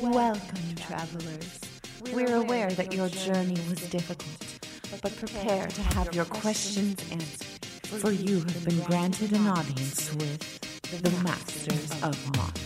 [0.00, 1.60] Welcome, travelers.
[2.12, 8.10] We're aware that your journey was difficult, but prepare to have your questions answered, for
[8.10, 12.64] you have been granted an audience with the Masters of Modern.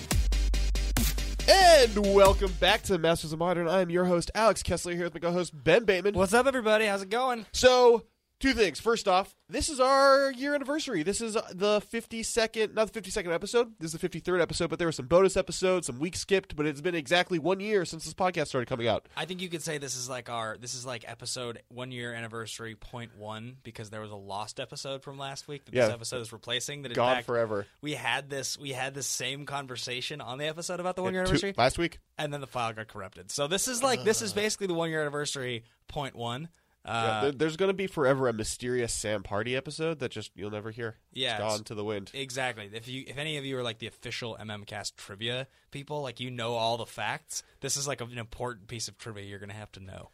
[1.48, 3.68] And welcome back to Masters of Modern.
[3.68, 6.14] I'm your host, Alex Kessler, here with my co host, Ben Bateman.
[6.14, 6.86] What's up, everybody?
[6.86, 7.46] How's it going?
[7.52, 8.04] So,
[8.40, 8.78] two things.
[8.80, 11.02] First off, this is our year anniversary.
[11.02, 13.72] This is the 52nd, not the 52nd episode.
[13.78, 16.66] This is the 53rd episode, but there were some bonus episodes, some weeks skipped, but
[16.66, 19.06] it's been exactly one year since this podcast started coming out.
[19.16, 22.12] I think you could say this is like our this is like episode one year
[22.14, 25.86] anniversary point one because there was a lost episode from last week that Yeah.
[25.86, 26.82] this episode is replacing.
[26.82, 27.66] That Gone fact, forever.
[27.80, 31.22] We had this we had this same conversation on the episode about the one year
[31.24, 31.98] Two- anniversary, last week?
[32.18, 33.30] and then the file got corrupted.
[33.30, 36.48] So this is like this is basically the one year anniversary point one.
[36.88, 40.30] Yeah, Uh, there- there's going to be forever a mysterious Sam Pardee episode that just
[40.34, 40.96] you'll never hear.
[41.12, 42.10] Yeah, It's it's- gone to the wind.
[42.14, 42.70] Exactly.
[42.72, 46.30] If you, if any of you are like the official MMCast trivia people, like you
[46.30, 49.54] know all the facts, this is like an important piece of trivia you're going to
[49.56, 50.10] have to know.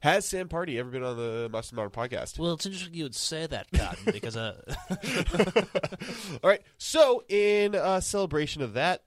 [0.00, 2.38] Has Sam Pardee ever been on the Masters of Modern podcast?
[2.38, 4.60] Well, it's interesting you would say that, Cotton, because uh,
[6.42, 6.60] All right.
[6.76, 9.02] So, in uh, celebration of that,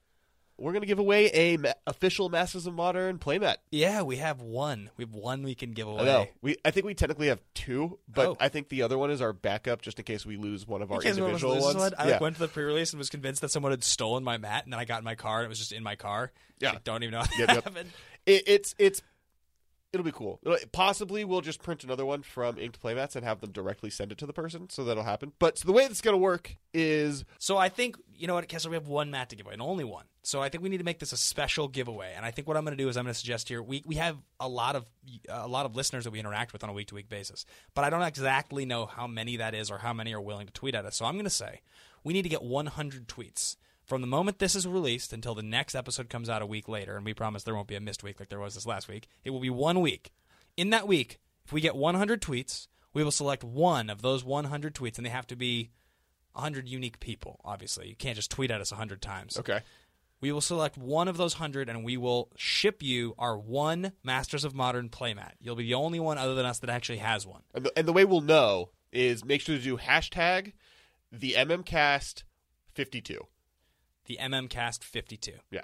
[0.58, 3.56] we're going to give away a ma- official Masters of Modern playmat.
[3.70, 4.90] Yeah, we have one.
[4.96, 6.00] We have one we can give away.
[6.02, 6.26] I know.
[6.42, 8.36] We I think we technically have two, but Oh.
[8.40, 10.90] I think the other one is our backup just in case we lose one of
[10.90, 11.76] our In case one of individual ones.
[11.76, 12.12] one, I yeah.
[12.12, 14.72] like, went to the pre-release and was convinced that someone had stolen my mat, and
[14.72, 16.32] then I got in my car and it was just in my car.
[16.60, 16.72] Yeah.
[16.72, 17.64] I don't even know how that Yep, yep.
[17.64, 17.90] happened.
[18.26, 19.00] It, it's it's
[19.92, 20.38] it'll be cool.
[20.42, 24.12] It'll- possibly we'll just print another one from inked playmats and have them directly send
[24.12, 25.32] it to the person, so that'll happen.
[25.38, 28.48] But so the way it's going to work is So I think you know what,
[28.48, 30.04] Kessler, we have one mat to give away, and only one.
[30.22, 32.12] So I think we need to make this a special giveaway.
[32.14, 33.82] And I think what I'm going to do is I'm going to suggest here we
[33.86, 34.86] we have a lot of
[35.28, 37.84] a lot of listeners that we interact with on a week to week basis, but
[37.84, 40.74] I don't exactly know how many that is or how many are willing to tweet
[40.74, 40.96] at us.
[40.96, 41.60] So I'm going to say
[42.04, 43.56] we need to get 100 tweets.
[43.88, 46.94] From the moment this is released until the next episode comes out a week later,
[46.94, 49.08] and we promise there won't be a missed week like there was this last week,
[49.24, 50.12] it will be one week.
[50.58, 54.74] In that week, if we get 100 tweets, we will select one of those 100
[54.74, 55.70] tweets, and they have to be
[56.34, 57.88] 100 unique people, obviously.
[57.88, 59.38] You can't just tweet at us 100 times.
[59.38, 59.60] okay.
[60.20, 64.44] We will select one of those 100 and we will ship you our one Masters
[64.44, 65.30] of Modern playmat.
[65.40, 67.42] You'll be the only one other than us that actually has one.
[67.54, 70.54] And the, and the way we'll know is make sure to do hashtag
[71.12, 72.24] the MMCast
[72.74, 73.28] fifty two.
[74.08, 75.32] The MMCast 52.
[75.50, 75.60] Yeah.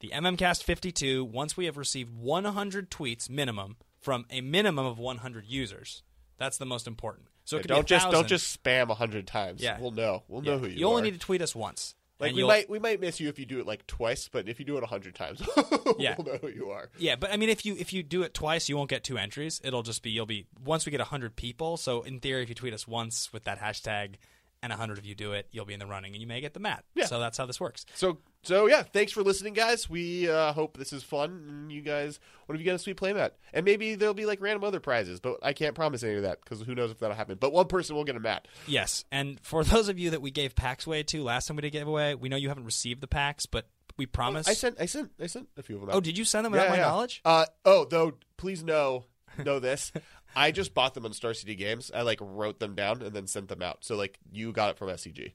[0.00, 5.46] The MMCast 52, once we have received 100 tweets minimum from a minimum of 100
[5.46, 6.02] users,
[6.36, 7.28] that's the most important.
[7.44, 9.62] So it could don't just don't just spam a hundred times.
[9.62, 9.78] Yeah.
[9.80, 10.24] We'll know.
[10.28, 10.52] We'll Yeah.
[10.52, 10.78] know who you, are.
[10.78, 11.04] You only are.
[11.06, 11.94] need to tweet us once.
[12.18, 14.58] Like we might we might miss you if you do it like twice, but if
[14.58, 15.40] you do it a hundred times,
[15.98, 16.14] Yeah.
[16.18, 16.88] we'll know who you are.
[16.98, 19.16] Yeah, but I mean, if you if you do it twice, you won't get two
[19.18, 19.60] entries.
[19.62, 21.76] It'll just be you'll be once we get hundred people.
[21.76, 24.14] So in theory, if you tweet us once with that hashtag
[24.62, 26.54] and hundred of you do it, you'll be in the running and you may get
[26.54, 26.84] the mat.
[26.94, 27.06] Yeah.
[27.06, 27.86] So that's how this works.
[27.94, 29.90] So so yeah, thanks for listening, guys.
[29.90, 31.44] We uh, hope this is fun.
[31.48, 33.32] And you guys, what if you get a sweet playmat?
[33.52, 36.40] And maybe there'll be like random other prizes, but I can't promise any of that
[36.42, 37.38] because who knows if that'll happen.
[37.40, 38.46] But one person will get a mat.
[38.66, 41.62] Yes, and for those of you that we gave packs away to last time we
[41.62, 44.48] did giveaway, we know you haven't received the packs, but we promise.
[44.48, 45.90] I sent I sent I sent a few of them.
[45.90, 45.96] Out.
[45.96, 47.20] oh, did you send them without my knowledge?
[47.24, 49.04] Uh, oh, though, please know
[49.44, 49.92] know this.
[50.36, 51.90] I just bought them on Star City Games.
[51.94, 53.78] I like wrote them down and then sent them out.
[53.84, 55.32] So like you got it from SCG.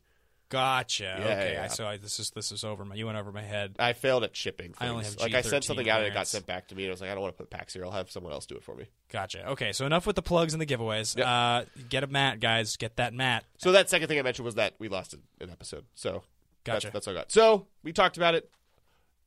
[0.50, 1.04] Gotcha.
[1.04, 1.64] Yeah, okay, yeah.
[1.64, 2.94] I so I, this is this is over my.
[2.94, 3.78] You went over my head.
[3.80, 4.74] I failed at shipping.
[4.74, 4.78] Things.
[4.82, 6.76] I only have like I sent G13 something out and it got sent back to
[6.76, 6.84] me.
[6.84, 7.86] And I was like, I don't want to put packs here.
[7.86, 8.86] I'll have someone else do it for me.
[9.10, 9.48] Gotcha.
[9.52, 11.18] Okay, so enough with the plugs and the giveaways.
[11.18, 11.26] Yep.
[11.26, 12.76] Uh, get a mat, guys.
[12.76, 13.46] Get that mat.
[13.60, 15.86] So that second thing I mentioned was that we lost an an episode.
[15.96, 16.24] So
[16.66, 16.88] Gotcha.
[16.88, 17.32] that's, that's all I got.
[17.32, 18.52] So we talked about it.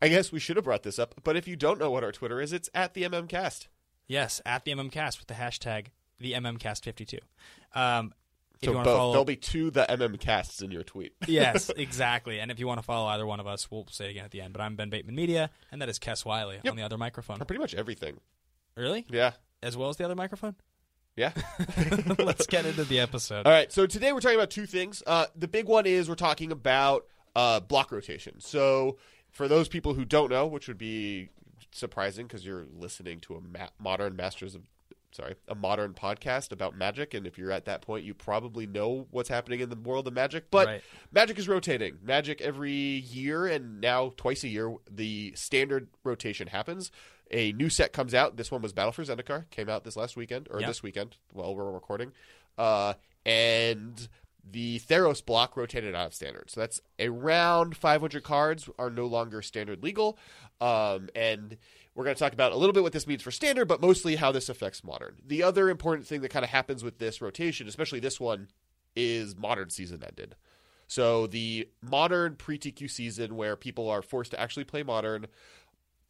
[0.03, 2.13] I guess we should have brought this up, but if you don't know what our
[2.13, 3.69] Twitter is, it's at the MMCast.
[4.07, 5.87] Yes, at the MMCast with the hashtag
[6.21, 7.19] the MMCast52.
[7.75, 8.13] Um,
[8.63, 8.95] So you want both.
[8.95, 11.15] to follow, There'll be two the MMCasts in your tweet.
[11.27, 12.39] yes, exactly.
[12.41, 14.31] And if you want to follow either one of us, we'll say it again at
[14.31, 14.53] the end.
[14.53, 16.71] But I'm Ben Bateman Media, and that is Kess Wiley Yep.
[16.73, 17.39] on the other microphone.
[17.39, 18.21] Pretty much everything.
[18.77, 19.07] Really?
[19.11, 19.33] Yeah.
[19.63, 20.55] As well as the other microphone?
[21.17, 21.33] Yeah.
[22.19, 23.47] Let's get into the episode.
[23.47, 25.03] All right, so today we're talking about two things.
[25.07, 27.07] Uh, the big one is we're talking about
[27.37, 28.41] uh, block rotation.
[28.41, 28.99] So
[29.31, 31.29] for those people who don't know, which would be
[31.75, 34.63] surprising because you're listening to a ma- modern Masters of
[35.13, 39.07] sorry a modern podcast about magic, and if you're at that point, you probably know
[39.11, 40.51] what's happening in the world of magic.
[40.51, 40.83] But Right.
[41.13, 41.99] magic is rotating.
[42.03, 46.91] Magic every year, and now twice a year, the standard rotation happens.
[47.31, 48.37] A new set comes out.
[48.37, 49.49] This one was Battle for Zendikar.
[49.51, 50.69] Came out this last weekend or Yep.
[50.69, 52.13] this weekend while we're recording.
[52.59, 52.95] Uh,
[53.25, 54.09] and
[54.49, 56.51] the Theros block rotated out of standard.
[56.51, 60.19] So that's around 500 cards are no longer standard legal.
[60.61, 61.57] Um, and
[61.95, 64.17] we're going to talk about a little bit what this means for standard, but mostly
[64.17, 65.17] how this affects modern.
[65.27, 68.49] The other important thing that kind of happens with this rotation, especially this one,
[68.97, 70.37] is modern season ended.
[70.87, 75.27] So the modern pre TQ season where people are forced to actually play modern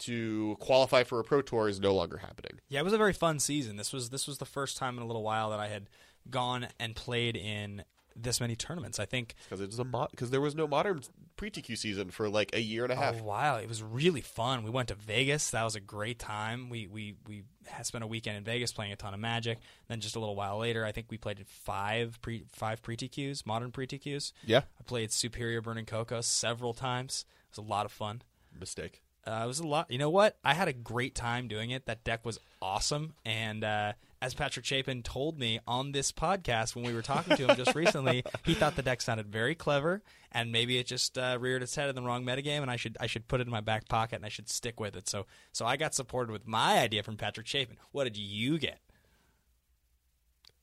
[0.01, 2.61] to qualify for a pro tour is no longer happening.
[2.69, 3.77] Yeah, it was a very fun season.
[3.77, 5.89] This was this was the first time in a little while that I had
[6.31, 7.85] gone and played in
[8.17, 8.99] this many tournaments.
[9.01, 11.03] I think because it's a mod because there was no modern
[11.37, 13.21] pre TQ season for like a year and a half.
[13.21, 13.57] a while.
[13.57, 14.63] It was really fun.
[14.65, 15.51] We went to Vegas.
[15.51, 16.69] That was a great time.
[16.71, 19.59] We we we had spent a weekend in Vegas playing a ton of Magic.
[19.89, 23.45] Then just a little while later, I think we played five pre five pre TQs,
[23.47, 24.33] modern pre TQs.
[24.45, 27.25] Yeah, I played Superior Burning Cocoa several times.
[27.51, 28.23] It was a lot of fun.
[28.59, 29.01] mistake.
[29.27, 29.91] Uh, it was a lot.
[29.91, 30.37] You know what?
[30.45, 31.87] I had a great time doing it.
[31.87, 33.15] That deck was awesome.
[33.25, 37.47] And uh, as Patrick Chapin told me on this podcast when we were talking to
[37.47, 41.37] him just recently, he thought the deck sounded very clever, and maybe it just uh,
[41.39, 43.51] reared its head in the wrong metagame, and I should I should put it in
[43.51, 45.11] my back pocket and I should stick with it.
[45.11, 47.77] So so I got supported with my idea from Patrick Chapin.
[47.93, 48.79] What did you get?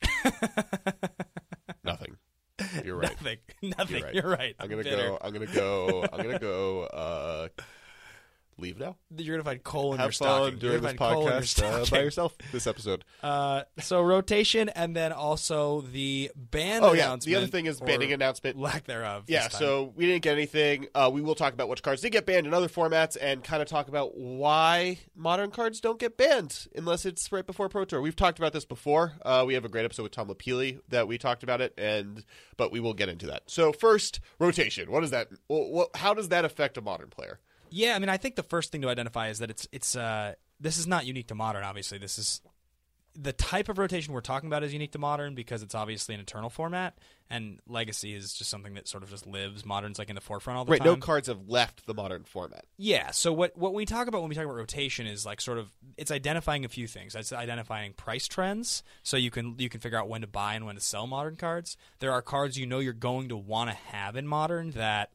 [1.83, 2.17] Nothing.
[2.83, 3.11] You're right.
[3.11, 3.37] Nothing.
[3.77, 3.97] Nothing.
[3.97, 4.15] You're right.
[4.15, 4.55] You're right.
[4.59, 5.09] I'm gonna bitter.
[5.09, 5.19] go.
[5.21, 6.03] I'm gonna go.
[6.11, 6.83] I'm gonna go.
[6.85, 7.47] Uh,
[8.57, 8.95] leave now.
[9.15, 10.51] You're gonna find coal in Have your stocking.
[10.51, 12.05] fun doing You're this gonna find coal in your podcast uh, by stocking.
[12.05, 12.37] yourself.
[12.51, 13.05] This episode.
[13.21, 16.83] Uh, so rotation, and then also the band.
[16.83, 17.15] Oh yeah.
[17.23, 18.57] The other thing is banning announcement.
[18.57, 19.25] lack thereof.
[19.27, 19.51] Yeah, time.
[19.51, 20.87] so we didn't get anything.
[20.95, 23.61] Uh, we will talk about which cards did get banned in other formats and kind
[23.61, 28.01] of talk about why modern cards don't get banned unless it's right before Pro Tour.
[28.01, 29.13] We've talked about this before.
[29.23, 32.25] Uh, we have a great episode with Tom LaPille that we talked about it, and
[32.57, 33.43] but we will get into that.
[33.45, 34.91] So first, rotation.
[34.91, 35.27] What is that?
[35.47, 37.39] Well, what, how does that affect a modern player?
[37.71, 40.33] Yeah, I mean, I think the first thing to identify is that it's it's uh,
[40.59, 41.63] this is not unique to modern.
[41.63, 42.41] Obviously, this is
[43.13, 46.21] the type of rotation we're talking about is unique to modern because it's obviously an
[46.21, 46.97] eternal format,
[47.29, 49.65] and legacy is just something that sort of just lives.
[49.65, 50.87] Modern's like in the forefront all the Right, time.
[50.87, 52.65] Right, no cards have left the modern format.
[52.77, 53.11] Yeah.
[53.11, 55.67] So what what we talk about when we talk about rotation is like sort of
[55.97, 57.15] it's identifying a few things.
[57.15, 60.65] It's identifying price trends, so you can you can figure out when to buy and
[60.65, 61.75] when to sell modern cards.
[61.99, 65.11] There are cards you know you're going to want to have in modern that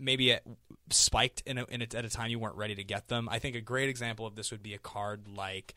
[0.00, 0.42] maybe it
[0.90, 3.28] spiked in, a, in a, at a time you weren't ready to get them.
[3.30, 5.74] I think a great example of this would be a card like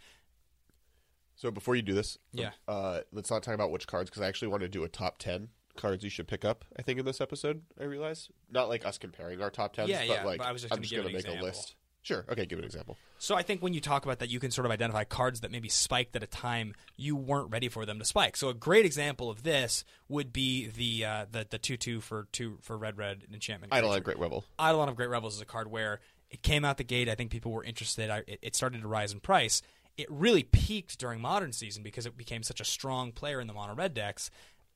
[1.35, 2.51] So before you do this, Yeah.
[2.67, 5.17] uh, let's not talk about which cards because I actually want to do a top
[5.17, 6.63] ten cards you should pick up.
[6.77, 9.99] I think in this episode, I realize not like us comparing our top tens, Yeah,
[9.99, 11.43] but yeah, like but I was just I'm just gonna make example.
[11.43, 11.75] a list.
[12.03, 12.25] Sure.
[12.29, 12.97] Okay, give an example.
[13.17, 15.51] So I think when you talk about that, you can sort of identify cards that
[15.51, 18.35] maybe spiked at a time you weren't ready for them to spike.
[18.35, 22.27] So a great example of this would be the uh, the the two two for
[22.33, 23.73] two for red red enchantment.
[23.73, 24.17] Eidolon creature.
[24.17, 24.43] Great Revel.
[24.59, 27.07] Eidolon of Great Rebels is a card where it came out the gate.
[27.07, 28.09] I think people were interested.
[28.09, 29.61] I, it, it started to rise in price.
[29.95, 33.53] It really peaked during Modern season because it became such a strong player in the
[33.53, 34.29] mono red decks.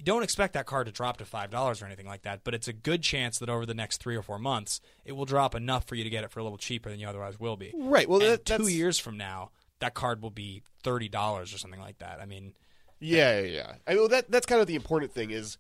[0.04, 2.68] Don't expect that card to drop to five dollars or anything like that, but it's
[2.68, 5.86] a good chance that over the next three or four months, it will drop enough
[5.86, 7.74] for you to get it for a little cheaper than you otherwise will be.
[7.76, 8.08] Right.
[8.08, 9.50] Well, that, two years from now,
[9.80, 12.20] that card will be thirty dollars or something like that.
[12.22, 12.54] I mean,
[13.00, 13.74] Yeah, yeah, yeah.
[13.88, 15.58] I mean, that that's kind of the important thing is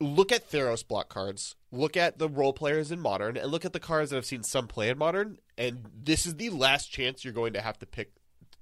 [0.00, 3.72] look at Theros block cards, look at the role players in Modern, and look at
[3.72, 5.38] the cards that I've seen some play in Modern.
[5.58, 8.12] And this is the last chance you're going to have to pick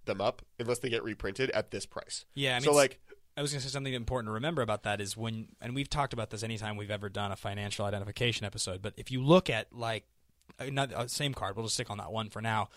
[0.04, 2.24] them up unless they get reprinted at this price.
[2.34, 2.56] yeah.
[2.56, 2.98] I mean, so like,
[3.38, 5.88] I was going to say something important to remember about that is when, and we've
[5.88, 8.82] talked about this anytime we've ever done a financial identification episode.
[8.82, 10.04] But if you look at like
[10.58, 12.68] another uh, same card, we'll just stick on that one for now.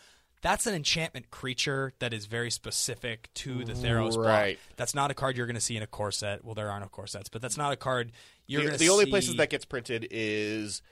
[0.43, 4.27] That's an enchantment creature that is very specific to the Theros block.
[4.27, 4.59] Right.
[4.75, 6.45] That's not a card you're going to see in a core set.
[6.45, 8.11] Well, there are no core sets, but that's not a card
[8.45, 10.83] you're the, going to the only places that gets printed is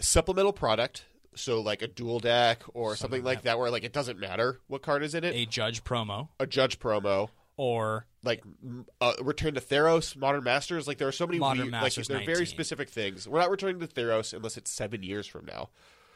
[0.00, 1.04] supplemental product.
[1.34, 4.82] So like a dual deck or something, like that, where like it doesn't matter what
[4.82, 5.34] card is in it.
[5.34, 8.42] a judge promo a judge promo, or like
[9.02, 10.88] uh, return to Theros, Modern Masters.
[10.88, 13.28] Like there are so many Modern weird, Masters like they're very specific things.
[13.28, 15.68] We're not returning to Theros unless it's seven years from now.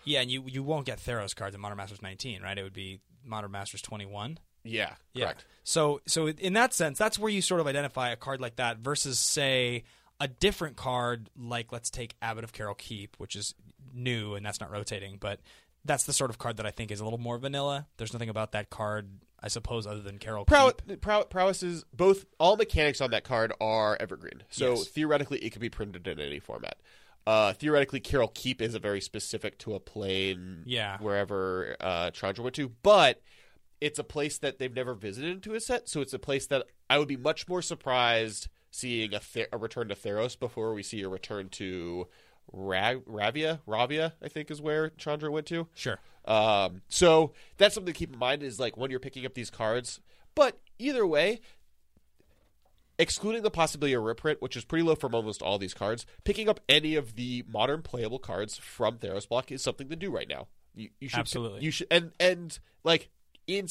[0.05, 2.57] yeah, and you you won't get Theros cards in Modern Masters 19, right?
[2.57, 4.39] It would be Modern Masters 21.
[4.65, 5.25] Yeah, Yeah.
[5.27, 5.45] correct.
[5.65, 8.79] So so in that sense, that's where you sort of identify a card like that
[8.79, 9.85] versus say
[10.21, 13.55] a different card like let's take Abbot of Keral Keep, which is
[13.93, 15.41] new and that's not rotating, but
[15.85, 17.89] that's the sort of card that I think is a little more vanilla.
[17.97, 19.09] There's nothing about that card,
[19.43, 21.01] I suppose, other than Keral Prowess, Keep.
[21.01, 22.25] prow- prowess is both.
[22.39, 24.89] All mechanics on that card are evergreen, so Yes.
[24.89, 26.79] theoretically it could be printed in any format.
[27.27, 30.99] Uh, theoretically, Keral Keep is a very specific to a plane, Yeah.
[30.99, 33.21] wherever uh, Chandra went to, but
[33.81, 36.67] it's a place that they've never visited into a set, so it's a place that
[36.89, 40.83] I would be much more surprised seeing a, Ther- a return to Theros before we
[40.83, 42.09] see a return to
[42.51, 43.61] Ra- Ravia.
[43.67, 45.69] Ravia, I think, is where Chandra went to.
[45.75, 45.99] Sure.
[46.25, 49.51] Um, so that's something to keep in mind is like when you're picking up these
[49.51, 50.01] cards.
[50.35, 51.41] But either way,
[52.99, 56.49] excluding the possibility of reprint, which is pretty low from almost all these cards, picking
[56.49, 60.29] up any of the modern playable cards from Theros block is something to do right
[60.29, 60.47] now.
[60.75, 61.63] You, you should Absolutely.
[61.63, 63.11] you should and and like
[63.47, 63.67] in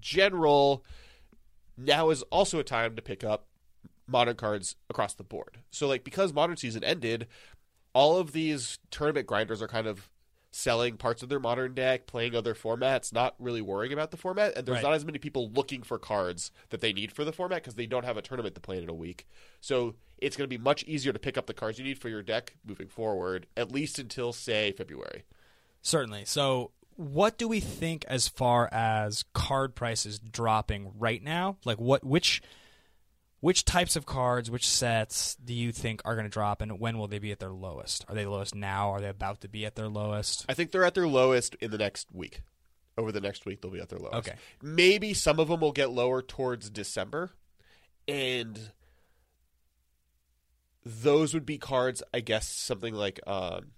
[0.00, 0.84] general,
[1.78, 3.46] now is also a time to pick up
[4.06, 5.60] modern cards across the board.
[5.70, 7.26] So like because modern season ended,
[7.94, 10.10] all of these tournament grinders are kind of
[10.50, 14.56] selling parts of their modern deck, playing other formats, not really worrying about the format,
[14.56, 14.82] and there's Right.
[14.84, 17.86] not as many people looking for cards that they need for the format because they
[17.86, 19.26] don't have a tournament to play in a week.
[19.60, 22.08] So it's going to be much easier to pick up the cards you need for
[22.08, 25.24] your deck moving forward, at least until say February.
[25.82, 26.26] Certainly.
[26.26, 31.56] So, what do we think as far as card prices dropping right now?
[31.64, 32.40] Like, what which
[33.44, 36.96] which types of cards, which sets do you think are going to drop, and when
[36.96, 38.02] will they be at their lowest?
[38.08, 38.88] Are they lowest now?
[38.90, 40.46] Are they about to be at their lowest?
[40.48, 42.40] I think they're at their lowest in the next week.
[42.96, 44.14] Over the next week, they'll be at their lowest.
[44.30, 44.38] Okay.
[44.62, 47.32] Maybe some of them will get lower towards December,
[48.08, 48.70] and
[50.82, 52.02] those would be cards.
[52.14, 53.72] I guess something like um,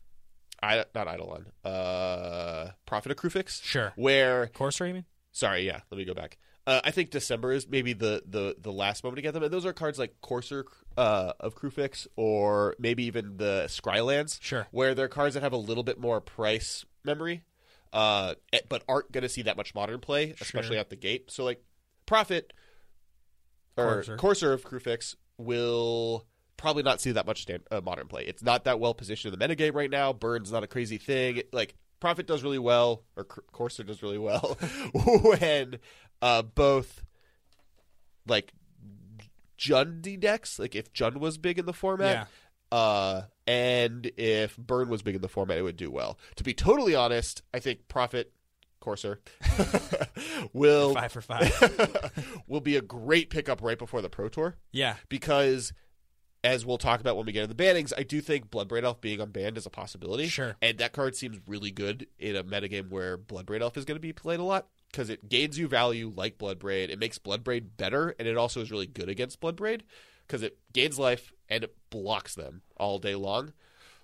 [0.62, 3.92] I not Eidolon, uh, Prophet of Kruphix, Sure.
[3.96, 5.06] where Courser, you mean?
[5.32, 5.80] Sorry, yeah.
[5.90, 6.38] Let me go back.
[6.66, 9.52] Uh, I think December is maybe the, the, the last moment to get them, and
[9.52, 14.66] those are cards like Courser uh, of Kruphix, or maybe even the Scrylands, Sure.
[14.72, 17.44] where they're cards that have a little bit more price memory,
[17.92, 20.80] uh, eh, but aren't going to see that much modern play, especially Sure.
[20.80, 21.30] at the gate.
[21.30, 21.62] So like
[22.04, 22.52] Prophet
[23.76, 24.16] or Courser.
[24.16, 28.24] Courser of Kruphix will probably not see that much stand, uh, modern play.
[28.24, 30.12] It's not that well positioned in the metagame right now.
[30.12, 31.42] Burn's not a crazy thing.
[31.52, 34.56] Like Prophet does really well, or C- Courser does really well
[35.22, 35.78] when
[36.22, 37.02] uh, both
[38.26, 38.52] like
[39.58, 42.28] Jundy decks, like if Jund was big in the format,
[42.72, 46.18] uh, and if Burn was big in the format, it would do well.
[46.36, 48.32] To be totally honest, I think Prophet
[48.80, 49.20] Courser
[50.52, 52.42] will Five for five.
[52.46, 54.94] will be a great pickup right before the Pro Tour yeah.
[55.08, 55.72] because
[56.44, 59.00] as we'll talk about when we get into the bannings, I do think Bloodbraid Elf
[59.00, 60.28] being unbanned is a possibility.
[60.28, 60.54] Sure.
[60.62, 64.00] And that card seems really good in a metagame where Bloodbraid Elf is going to
[64.00, 66.90] be played a lot because it gains you value like Bloodbraid.
[66.90, 69.82] It makes Bloodbraid better, and it also is really good against Bloodbraid
[70.26, 73.52] because it gains life and it blocks them all day long.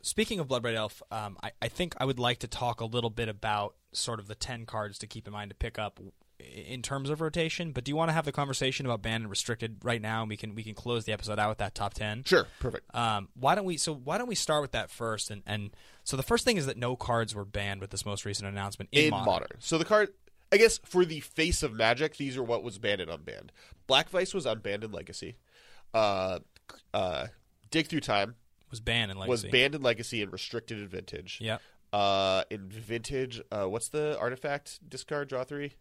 [0.02, 3.10] Speaking of Bloodbraid Elf, um, I, I think I would like to talk a little
[3.10, 6.00] bit about sort of the 10 cards to keep in mind to pick up
[6.40, 7.72] in terms of rotation.
[7.72, 10.22] But do you want to have the conversation about banned and restricted right now?
[10.22, 12.24] And we can we can close the episode out with that top 10.
[12.24, 12.94] Sure, perfect.
[12.94, 13.76] Um, why don't we?
[13.76, 15.30] So why don't we start with that first?
[15.30, 15.70] And and
[16.04, 18.90] so the first thing is that no cards were banned with this most recent announcement
[18.92, 19.26] in, in modern.
[19.26, 19.56] modern.
[19.60, 20.10] So the card,
[20.52, 23.48] I guess, for the face of Magic, these are what was banned and unbanned.
[23.86, 25.36] Black Vise was unbanned in Legacy.
[25.94, 26.40] Uh,
[26.92, 27.28] uh,
[27.70, 28.34] Dig Through Time
[28.70, 29.30] Was banned in Legacy.
[29.30, 31.38] was banned in Legacy and restricted in Vintage.
[31.40, 31.58] Yeah.
[31.92, 34.78] Uh, in Vintage, uh, what's the artifact?
[34.88, 35.74] Discard, draw three,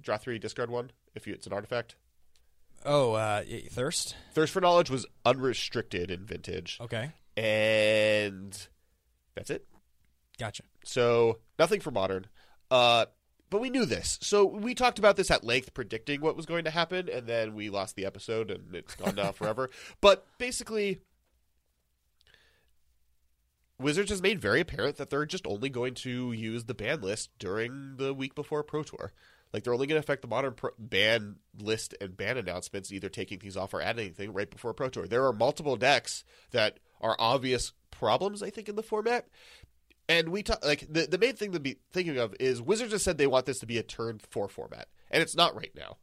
[0.00, 0.90] draw three, discard one.
[1.14, 1.96] If you, it's an artifact.
[2.84, 4.14] Oh, uh, thirst.
[4.32, 8.66] Thirst for Knowledge was unrestricted in Vintage, Okay, and
[9.34, 9.66] that's it.
[10.38, 10.62] gotcha.
[10.84, 12.26] So nothing for modern.
[12.70, 13.06] Uh,
[13.50, 14.18] but we knew this.
[14.22, 17.54] So we talked about this at length, predicting what was going to happen, and then
[17.54, 19.70] we lost the episode, and it's gone now forever.
[20.00, 21.00] But basically,
[23.80, 27.30] Wizards has made very apparent that they're just only going to use the ban list
[27.38, 29.12] during the week before Pro Tour.
[29.52, 33.08] Like they're only going to affect the modern pro- ban list and ban announcements, either
[33.08, 35.06] taking things off or adding anything right before Pro Tour.
[35.06, 39.28] There are multiple decks that are obvious problems, I think, in the format.
[40.08, 43.02] And we talk like the the main thing to be thinking of is Wizards has
[43.02, 45.98] said they want this to be a turn four format, and it's not right now.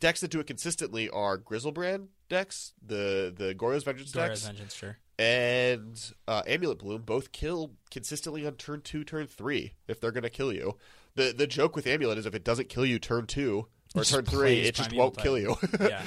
[0.00, 4.98] Decks that do it consistently are Griselbrand decks, the the Goryo's Vengeance decks, Vengeance, sure.
[5.18, 10.22] and uh, Amulet Bloom both kill consistently on turn two, turn three if they're going
[10.24, 10.76] to kill you.
[11.14, 14.12] the The joke with Amulet is if it doesn't kill you turn two or Just
[14.12, 15.56] turn three, it just won't kill you.
[15.80, 16.02] Yeah.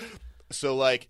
[0.51, 1.09] so like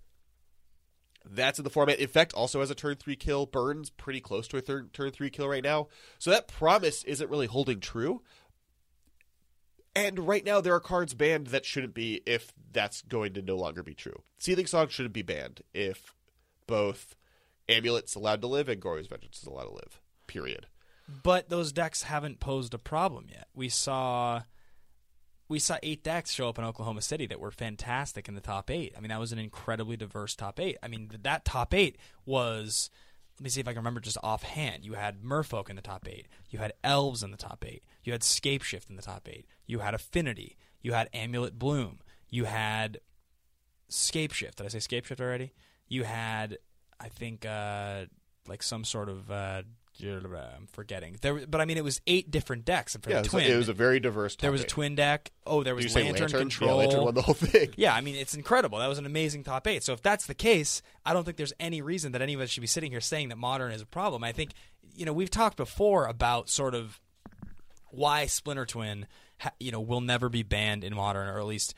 [1.31, 1.99] that's in the format.
[1.99, 3.45] Infect also has a turn three kill.
[3.45, 5.87] Burns pretty close to a third, turn three kill right now.
[6.17, 8.21] So that promise isn't really holding true.
[9.95, 13.55] And right now there are cards banned that shouldn't be if that's going to no
[13.57, 14.21] longer be true.
[14.37, 16.13] Seething Song shouldn't be banned if
[16.67, 17.15] both
[17.67, 19.99] Amulet's allowed to live and Goryo's Vengeance is allowed to live.
[20.27, 20.67] Period.
[21.23, 23.47] But those decks haven't posed a problem yet.
[23.53, 24.43] We saw
[25.49, 28.69] we saw eight decks show up in Oklahoma City that were fantastic in the top
[28.69, 28.93] eight.
[28.95, 30.77] I mean, that was an incredibly diverse top eight.
[30.81, 32.89] I mean, that top eight was.
[33.39, 34.85] Let me see if I can remember just offhand.
[34.85, 36.27] You had Merfolk in the top eight.
[36.49, 37.83] You had Elves in the top eight.
[38.03, 39.47] You had Scapeshift in the top eight.
[39.65, 40.57] You had Affinity.
[40.81, 41.99] You had Amulet Bloom.
[42.29, 42.99] You had
[43.89, 44.55] Scapeshift.
[44.55, 45.53] Did I say Scapeshift already?
[45.87, 46.57] You had,
[46.99, 48.05] I think, uh,
[48.45, 49.31] like some sort of.
[49.31, 49.63] Uh,
[50.01, 51.17] I'm um, forgetting.
[51.21, 52.95] There, but I mean, it was eight different decks.
[52.95, 54.35] And for Yeah, the it was, twin, it was a very diverse.
[54.35, 55.31] there top was a twin deck.
[55.45, 56.39] Oh, there Did was you Lantern, Lantern?
[56.41, 56.69] Control.
[56.69, 57.73] Yeah, Lantern won the whole thing.
[57.77, 58.79] Yeah, I mean it's incredible.
[58.79, 59.83] That was an amazing top eight.
[59.83, 62.49] So if that's the case, I don't think there's any reason that any of us
[62.49, 64.23] should be sitting here saying that modern is a problem.
[64.23, 64.51] I think
[64.95, 66.99] you know we've talked before about sort of
[67.91, 69.07] why Splinter Twin,
[69.39, 71.73] ha- you know, will never be banned in modern, or at least,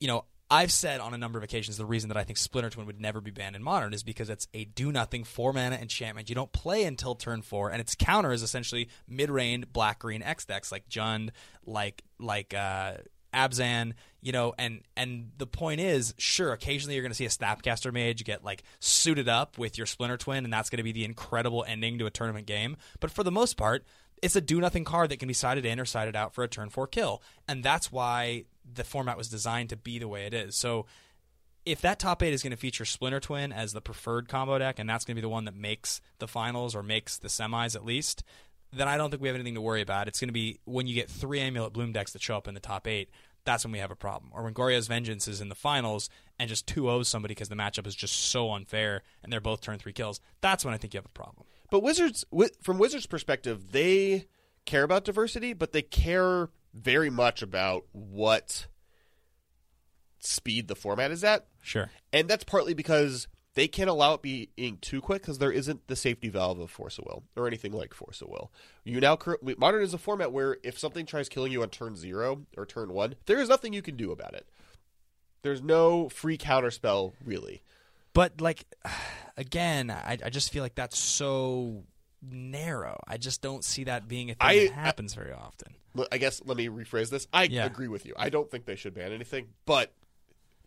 [0.00, 2.70] you know, I've said on a number of occasions the reason that I think Splinter
[2.70, 5.76] Twin would never be banned in Modern is because it's a do nothing four mana
[5.76, 6.28] enchantment.
[6.28, 10.22] You don't play until turn four, and its counter is essentially mid range black green
[10.22, 11.30] X decks like Jund,
[11.64, 12.98] like like uh,
[13.34, 17.28] Abzan, you know, and and the point is, sure, occasionally you're going to see a
[17.28, 20.92] Snapcaster Mage get like suited up with your Splinter Twin, and that's going to be
[20.92, 22.76] the incredible ending to a tournament game.
[23.00, 23.84] But for the most part,
[24.22, 26.48] it's a do nothing card that can be sided in or sided out for a
[26.48, 30.34] turn four kill, and that's why the format was designed to be the way it
[30.34, 30.56] is.
[30.56, 30.86] So
[31.64, 34.78] if that top eight is going to feature Splinter Twin as the preferred combo deck,
[34.78, 37.74] and that's going to be the one that makes the finals or makes the semis
[37.74, 38.22] at least,
[38.72, 40.08] then I don't think we have anything to worry about.
[40.08, 42.54] It's going to be when you get three Amulet Bloom decks that show up in
[42.54, 43.10] the top eight,
[43.44, 44.30] that's when we have a problem.
[44.34, 46.08] Or when Goryo's Vengeance is in the finals
[46.38, 49.60] and just 2 0 somebody because the matchup is just so unfair and they're both
[49.60, 51.46] turn three kills, that's when I think you have a problem.
[51.70, 52.24] But Wizards,
[52.62, 54.26] from Wizards' perspective, they
[54.66, 58.66] care about diversity, but they care very much about what
[60.18, 61.46] speed the format is at.
[61.62, 61.90] Sure.
[62.12, 65.96] And that's partly because they can't allow it being too quick because there isn't the
[65.96, 68.52] safety valve of Force of Will or anything like Force of Will.
[68.84, 71.96] You now cur- modern is a format where if something tries killing you on turn
[71.96, 74.46] zero or turn one, there is nothing you can do about it.
[75.42, 77.62] There's no free counterspell really.
[78.12, 78.66] But like,
[79.36, 81.84] again, I, I just feel like that's so
[82.30, 82.98] narrow.
[83.06, 85.74] I just don't see that being a thing I- that uh, happens very often.
[86.12, 87.26] I guess let me rephrase this.
[87.32, 87.64] I Yeah.
[87.64, 88.12] agree with you.
[88.18, 89.94] I don't think they should ban anything, but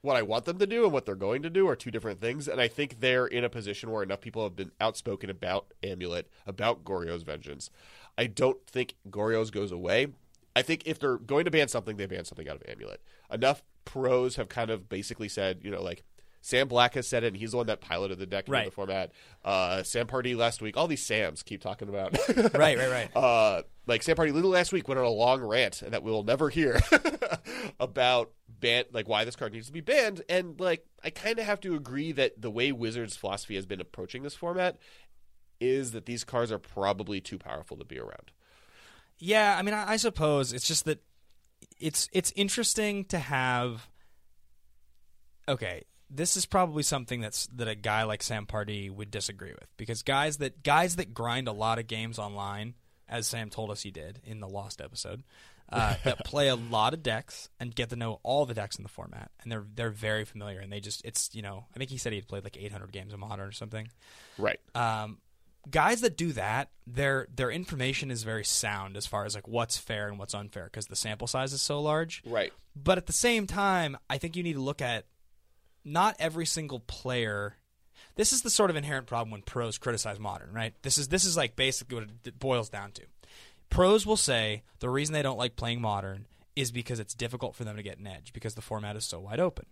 [0.02, 2.20] what I want them to do and what they're going to do are two different
[2.22, 2.48] things.
[2.48, 6.32] And I think they're in a position where enough people have been outspoken about Amulet,
[6.48, 7.70] about Goryo's Vengeance.
[8.18, 10.08] I don't think Goryo's goes away.
[10.56, 13.02] I think if they're going to ban something, they ban something out of Amulet.
[13.32, 16.04] Enough pros have kind of basically said, you know, like
[16.42, 18.66] Sam Black has said it, and he's the one that piloted the deck Right.
[18.66, 19.12] the format.
[19.44, 22.18] Uh, Sam Pardee last week, all these Sams keep talking about.
[22.54, 23.10] Right, right, right.
[23.16, 26.50] uh, like Sam Pardee Little last week went on a long rant that we'll never
[26.50, 26.80] hear
[27.80, 30.22] about ban like why this card needs to be banned.
[30.30, 33.82] And like I kind of have to agree that the way Wizards' philosophy has been
[33.82, 34.78] approaching this format
[35.60, 38.32] is that these cards are probably too powerful to be around.
[39.18, 41.04] Yeah, I mean, I, I suppose it's just that
[41.80, 43.88] it's it's interesting to have.
[45.48, 49.68] Okay, this is probably something that's that a guy like Sam Pardee would disagree with
[49.78, 52.74] because guys that guys that grind a lot of games online,
[53.08, 55.24] as Sam told us he did in the Lost episode,
[55.72, 58.84] uh, that play a lot of decks and get to know all the decks in
[58.84, 61.90] the format, and they're they're very familiar, and they just it's you know I think
[61.92, 63.88] he said he had played like 800 games of Modern or something
[64.38, 64.60] Right.
[64.76, 65.20] um,
[65.70, 69.78] guys that do that, their their information is very sound as far as like what's
[69.78, 72.24] fair and what's unfair because the sample size is so large.
[72.26, 72.52] Right.
[72.76, 75.06] But at the same time, I think you need to look at
[75.90, 77.56] not every single player.
[78.16, 80.74] This is the sort of inherent problem when pros criticize modern, right?
[80.82, 83.04] This is this is like basically what it boils down to.
[83.70, 87.64] Pros will say the reason they don't like playing modern is because it's difficult for
[87.64, 89.66] them to get an edge because the format is so wide open.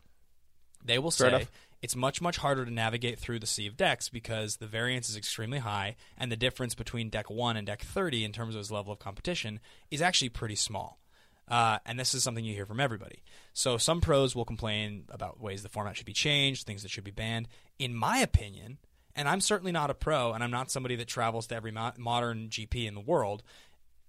[0.84, 1.51] They will Fair say enough.
[1.82, 5.17] it's much much harder to navigate through the sea of decks because the variance is
[5.17, 8.71] extremely high and the difference between deck 1 and deck 30 in terms of its
[8.71, 9.60] level of competition
[9.91, 10.99] is actually pretty small.
[11.47, 13.23] Uh, and this is something you hear from everybody.
[13.53, 17.03] So some pros will complain about ways the format should be changed, things that should
[17.05, 17.47] be banned.
[17.79, 18.79] In my opinion,
[19.15, 21.93] and I'm certainly not a pro, and I'm not somebody that travels to every mo-
[21.97, 23.43] modern GP in the world.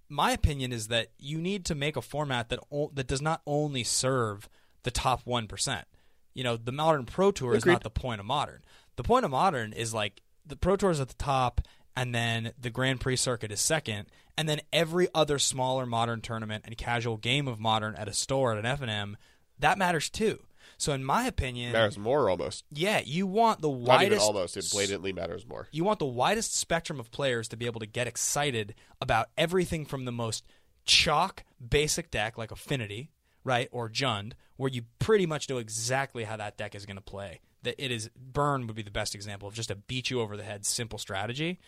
[0.09, 3.41] My opinion is that you need to make a format that o- that does not
[3.45, 4.49] only serve
[4.83, 5.85] the top one percent.
[6.33, 8.61] You know, the modern pro tour is not the point of modern.
[8.97, 11.61] The point of modern is like the pro tour is at the top,
[11.95, 16.63] and then the Grand Prix circuit is second, and then every other smaller modern tournament
[16.65, 19.17] and casual game of modern at a store at an F and M
[19.59, 20.39] that matters too.
[20.77, 22.63] So in my opinion, Matters more almost.
[22.71, 24.55] yeah, you want the widest almost.
[24.55, 25.67] It blatantly matters more.
[25.71, 29.85] you want the widest spectrum of players to be able to get excited about everything
[29.85, 30.45] from the most
[30.85, 33.11] chalk basic deck like Affinity,
[33.43, 37.01] right, or Jund, where you pretty much know exactly how that deck is going to
[37.01, 37.41] play.
[37.63, 40.37] That it is Burn would be the best example of just a beat you over
[40.37, 41.59] the head simple strategy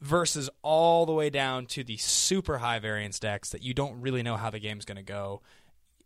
[0.00, 4.22] versus all the way down to the super high variance decks that you don't really
[4.22, 5.42] know how the game's going to go.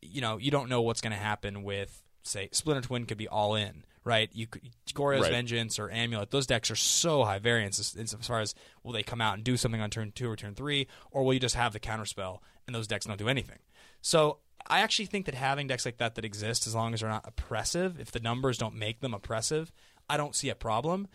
[0.02, 3.28] You know, you don't know what's going to happen with say Splinter Twin could be
[3.28, 4.28] all in, right?
[4.32, 5.32] You could Goryo's Right.
[5.32, 6.30] Vengeance or Amulet.
[6.30, 9.44] Those decks are so high variance as, as far as will they come out and
[9.44, 12.40] do something on turn two or turn three, or will you just have the counterspell
[12.66, 13.58] and those decks don't do anything?
[14.02, 17.08] So I actually think that having decks like that that exist, as long as they're
[17.08, 19.72] not oppressive, if the numbers don't make them oppressive,
[20.08, 21.08] I don't see a problem.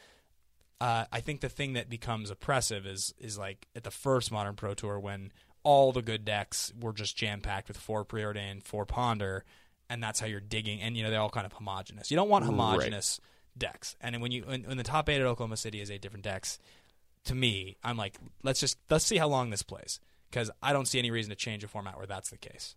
[0.80, 4.56] Uh, I think the thing that becomes oppressive is is like at the first Modern
[4.56, 5.32] Pro Tour when
[5.64, 9.46] all the good decks were just jam packed with four preordained, four ponder,
[9.90, 10.82] and that's how you're digging.
[10.82, 12.10] And you know they're all kind of homogenous.
[12.10, 13.20] You don't want homogenous
[13.58, 13.96] decks.
[14.02, 16.58] And when you when, when the top eight at Oklahoma City is eight different decks,
[17.26, 20.88] to me, I'm like, let's just let's see how long this plays because I don't
[20.88, 22.76] see any reason to change a format where that's the case.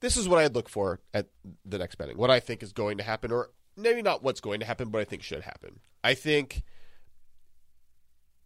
[0.00, 1.28] This is what I'd look for at
[1.64, 2.16] the next betting.
[2.16, 5.00] What I think is going to happen, or maybe not what's going to happen, but
[5.00, 5.80] I think should happen.
[6.04, 6.62] I think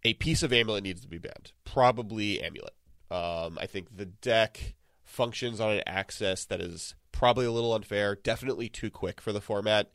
[0.04, 1.52] a piece of amulet needs to be banned.
[1.64, 2.74] Probably amulet.
[3.10, 8.14] Um, I think the deck functions on an access that is probably a little unfair,
[8.14, 9.90] definitely too quick for the format,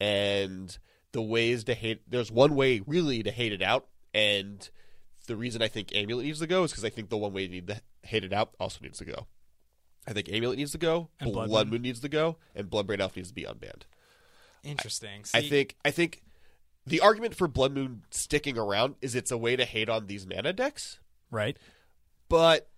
[0.00, 0.78] and
[1.12, 2.02] the ways to hate.
[2.08, 4.68] There's one way really to hate it out, and
[5.26, 7.46] the reason I think amulet needs to go is because I think the one way
[7.46, 9.26] to need to hate it out also needs to go.
[10.06, 11.74] I think amulet needs to go, And blood, Blood moon.
[11.74, 11.82] Moon.
[11.82, 13.82] needs to go, and bloodbraid elf needs to be unbanned.
[14.62, 15.24] Interesting.
[15.34, 16.22] I See- think I think
[16.86, 20.26] the argument for blood moon sticking around is it's a way to hate on these
[20.26, 20.98] mana decks,
[21.30, 21.56] right.
[22.28, 22.68] but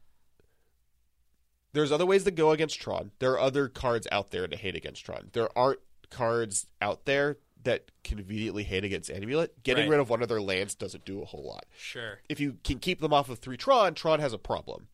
[1.73, 3.13] there's other ways to go against Tron.
[3.19, 5.31] There are other cards out there to hate against Tron.
[5.33, 5.81] There aren't
[6.11, 9.63] cards out there that conveniently hate against Amulet.
[9.63, 9.93] Getting Right.
[9.93, 11.65] rid of one of their lands doesn't do a whole lot.
[11.79, 12.21] Sure.
[12.29, 14.89] If you can keep them off of three Tron, Tron has a problem.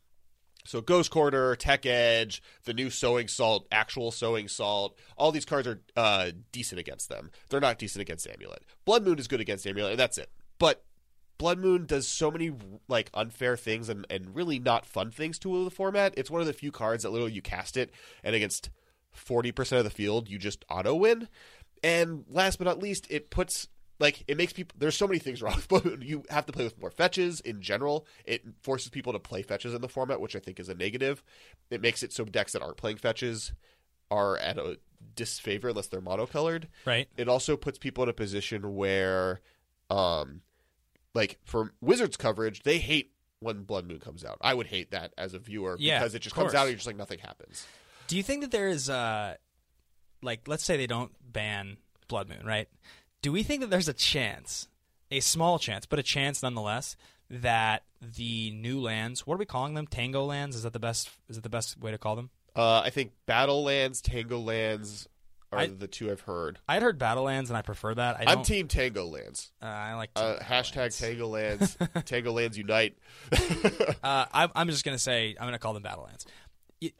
[0.69, 5.67] So Ghost Quarter, Tech Edge, the new Sowing Salt, actual Sowing Salt, all these cards
[5.67, 7.31] are uh, decent against them.
[7.49, 8.67] They're not decent against Amulet.
[8.85, 10.31] Blood Moon is good against Amulet, and that's it.
[10.59, 10.85] But
[11.39, 12.53] Blood Moon does so many
[12.87, 16.13] like unfair things and, and really not fun things to the format.
[16.19, 17.91] It's one of the few cards that literally you cast it,
[18.23, 18.69] and against
[19.11, 21.29] forty percent of the field, you just auto win.
[21.83, 24.77] And last but not least, it puts like it makes people.
[24.79, 26.03] There's so many things wrong with Blood Moon.
[26.03, 28.07] You have to play with more fetches in general.
[28.25, 31.23] It forces people to play fetches in the format, which I think is a negative.
[31.71, 33.53] It makes it so decks that aren't playing fetches
[34.11, 34.79] are at a
[35.15, 37.09] disfavor unless they're monocolored Right.
[37.17, 39.41] it also puts people in a position where
[39.91, 40.41] um
[41.15, 45.13] like for wizards coverage they hate when blood moon comes out i would hate that
[45.17, 46.55] as a viewer Yeah, because it just comes course.
[46.55, 47.67] out and you're just like nothing happens
[48.09, 49.35] Do you think that there is uh
[50.23, 51.77] like let's say they don't ban
[52.09, 52.69] Blood Moon, right?
[53.23, 54.69] Do we think that there's a chance,
[55.11, 56.97] a small chance, but a chance nonetheless,
[57.31, 59.87] that the new lands, what are we calling them?
[59.87, 60.55] Tango lands?
[60.57, 62.31] Is that the best is that the best way to call them?
[62.57, 65.07] uh i think battle lands tango lands
[65.53, 68.17] are I- the two i've heard I had heard battle lands and I prefer that.
[68.27, 70.99] I i'm team tango lands uh, I like uh, hashtag lands.
[70.99, 71.77] tango lands
[72.07, 72.97] tango lands unite
[73.31, 76.25] Uh, I, I'm just gonna say I'm gonna call them Battlelands.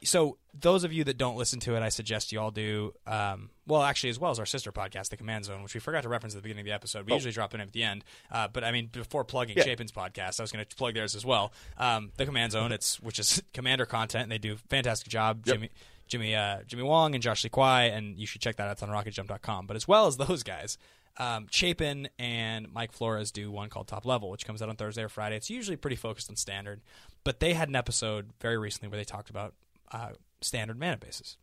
[0.03, 2.93] So those of you that don't listen to it, I suggest you all do.
[3.07, 6.03] Um, well, actually, as well as our sister podcast, The Command Zone, which we forgot
[6.03, 7.05] to reference at the beginning of the episode.
[7.05, 7.15] We Oh.
[7.15, 8.03] usually drop in at the end.
[8.29, 9.63] Uh, but I mean, before plugging Yeah.
[9.63, 11.53] Chapin's podcast, I was going to plug theirs as well.
[11.77, 15.43] Um, the Command Zone, it's which is Commander content, and they do a fantastic job.
[15.45, 15.55] Yep.
[15.55, 15.69] Jimmy.
[16.07, 18.71] Jimmy uh, Jimmy Wong and Josh Lee Kwai, and you should check that out.
[18.71, 19.67] It's on RocketJump.com.
[19.67, 20.79] But as well as those guys,
[21.17, 25.03] um, Chapin and Mike Flores do one called Top Level, which comes out on Thursday
[25.03, 25.35] or Friday.
[25.35, 26.81] It's usually pretty focused on standard,
[27.23, 29.53] but they had an episode very recently where they talked about
[29.91, 30.09] uh,
[30.41, 31.37] standard mana bases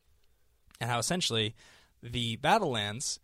[0.80, 1.54] and how essentially
[2.02, 3.20] the battle lands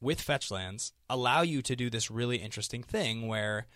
[0.00, 3.66] with fetch lands allow you to do this really interesting thing where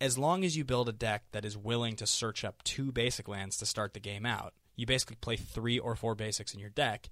[0.00, 3.28] as long as you build a deck that is willing to search up two basic
[3.28, 6.70] lands to start the game out, you basically play three or four basics in your
[6.70, 7.08] deck.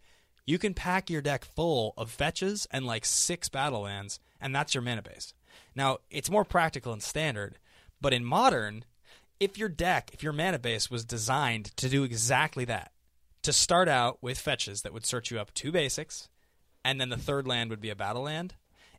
[0.47, 4.75] You can pack your deck full of fetches and like six battle lands, and that's
[4.75, 5.33] your mana base.
[5.75, 7.59] Now, it's more practical in standard,
[8.01, 8.85] but in modern,
[9.41, 12.93] if your deck, if your mana base was designed to do exactly that,
[13.45, 16.29] to start out with fetches that would search you up two basics,
[16.85, 18.55] and then the third land would be a battle land,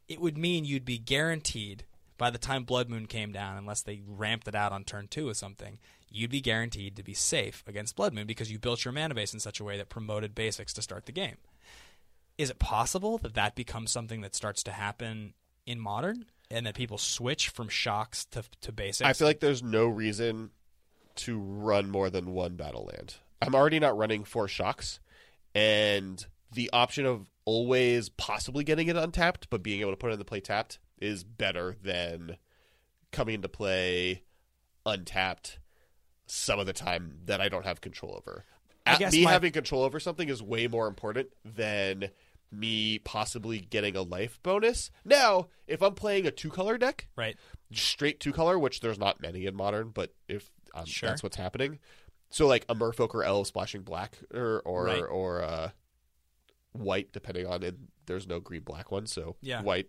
[0.07, 1.83] it would mean you'd be guaranteed
[2.17, 5.27] by the time Blood Moon came down, unless they ramped it out on turn two
[5.27, 5.79] or something,
[6.09, 9.33] you'd be guaranteed to be safe against Blood Moon because you built your mana base
[9.33, 11.37] in such a way that promoted basics to start the game.
[12.37, 15.33] Is it possible that that becomes something that starts to happen
[15.65, 19.07] in modern and that people switch from shocks to, to basics?
[19.09, 20.51] i feel like there's no reason
[21.15, 24.99] to run more than one battle land i'm already not running four shocks
[25.53, 30.13] and the option of always possibly getting it untapped but being able to put it
[30.13, 32.37] in the play tapped is better than
[33.11, 34.23] coming into play
[34.85, 35.59] untapped
[36.27, 38.43] some of the time that I don't have control over.
[39.11, 42.09] Me my- having control over something is way more important than
[42.51, 44.91] me possibly getting a life bonus.
[45.03, 47.35] Now, if I'm playing a two color deck, right.
[47.71, 51.09] straight two color, which there's not many in modern, but if um, Sure.
[51.09, 51.79] that's what's happening,
[52.35, 54.99] so like a Merfolk or Elf splashing black or or Right.
[54.99, 55.69] or uh,
[56.73, 57.75] white, depending on it.
[58.07, 59.61] There's no green black one, so Yeah.
[59.61, 59.87] white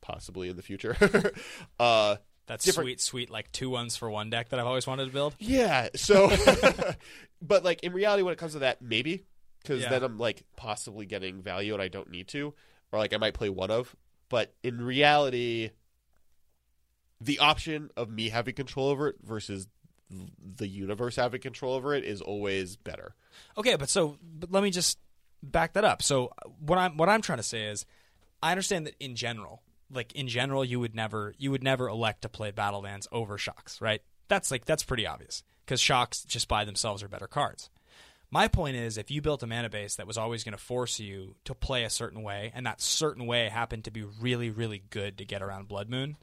[0.00, 0.96] possibly in the future.
[1.80, 5.06] uh, That's Different- sweet, sweet, like two ones for one deck that I've always wanted
[5.06, 5.34] to build.
[5.40, 6.30] yeah, so
[7.42, 9.24] but like in reality, when it comes to that, maybe
[9.60, 9.90] because Yeah.
[9.90, 12.54] then I'm like possibly getting value and I don't need to,
[12.92, 13.96] or like I might play one of.
[14.28, 15.70] But in reality,
[17.20, 19.66] the option of me having control over it versus
[20.56, 23.14] the universe having control over it is always better.
[23.56, 24.98] Okay, but so but let me just
[25.42, 26.02] back that up.
[26.02, 27.86] So what I'm what I'm trying to say is,
[28.42, 32.22] I understand that in general, like in general, you would never you would never elect
[32.22, 34.02] to play Battlelands over Shocks, right?
[34.28, 37.70] That's like that's pretty obvious because Shocks just by themselves are better cards.
[38.32, 41.00] My point is, if you built a mana base that was always going to force
[41.00, 44.84] you to play a certain way, and that certain way happened to be really, really
[44.90, 46.16] good to get around Blood Moon,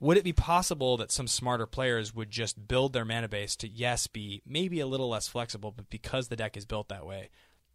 [0.00, 3.68] would it be possible that some smarter players would just build their mana base to,
[3.68, 7.30] yes, be maybe a little less flexible, but because the deck is built that way,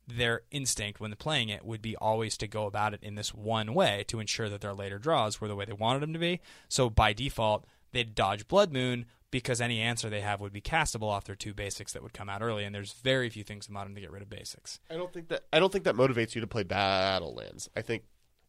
[0.07, 3.73] their instinct when playing it would be always to go about it in this one
[3.73, 6.41] way to ensure that their later draws were the way they wanted them to be.
[6.67, 11.09] So by default, they'd dodge Blood Moon because any answer they have would be castable
[11.09, 13.73] off their two basics that would come out early, and there's very few things in
[13.73, 14.79] modern to get rid of basics.
[14.89, 17.69] I don't think that I don't think that motivates you to play battle lands.
[17.75, 18.03] I think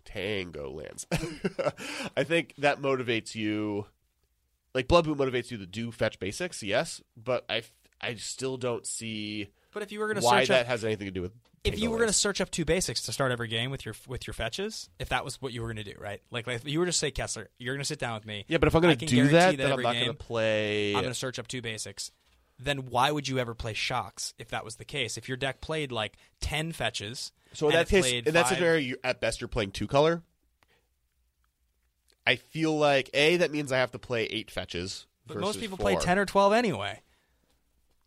[0.05, 1.07] tango lands.
[2.17, 3.87] I think that motivates you.
[4.75, 7.63] Like Blood Moon motivates you to do fetch basics, yes, but I
[8.01, 11.07] I still don't see But if you were going to why that up, has anything
[11.07, 11.33] to do with.
[11.65, 13.95] if you were going to search up two basics to start every game with your
[14.07, 16.23] with your fetches, if that was what you were going to do, right?
[16.31, 18.45] Like, like if you were to say Kessler, you're going to sit down with me.
[18.49, 20.95] yeah, but if I'm going to do that, that then I'm not going to play.
[20.95, 22.13] I'm going to search up two basics.
[22.63, 25.17] Then why would you ever play shocks if that was the case?
[25.17, 28.47] If your deck played like ten fetches, So in and that it case, in that
[28.49, 30.23] five- scenario, you, at best you're playing two color.
[32.27, 35.07] I feel like a that means I have to play eight fetches.
[35.27, 35.85] but most people four.
[35.93, 37.01] play ten or twelve anyway.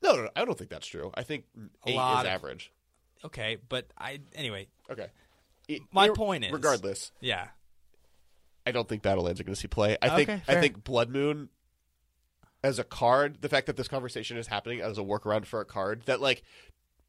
[0.01, 1.11] No, no, no, I don't think that's true.
[1.15, 1.45] I think
[1.85, 2.71] A eight is of- average.
[3.25, 4.67] Okay, but I anyway.
[4.89, 5.07] Okay.
[5.69, 7.47] I- My ir- point is- regardless, Yeah,
[8.67, 9.97] I don't think Battlelands are going to see play.
[10.01, 11.49] I think Okay, I think Blood Moon
[12.63, 15.65] as a card, the fact that this conversation is happening as a workaround for a
[15.65, 16.43] card that like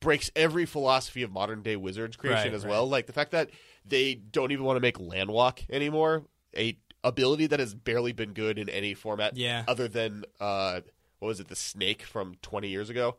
[0.01, 2.71] breaks every philosophy of modern day Wizards creation Right, as right.
[2.71, 2.89] well.
[2.89, 3.51] Like the fact that
[3.87, 6.25] they don't even want to make Landwalk anymore,
[6.57, 9.65] a ability that has barely been good in any format Yeah.
[9.69, 10.81] other than uh
[11.21, 13.17] what was it, the snake from twenty years ago?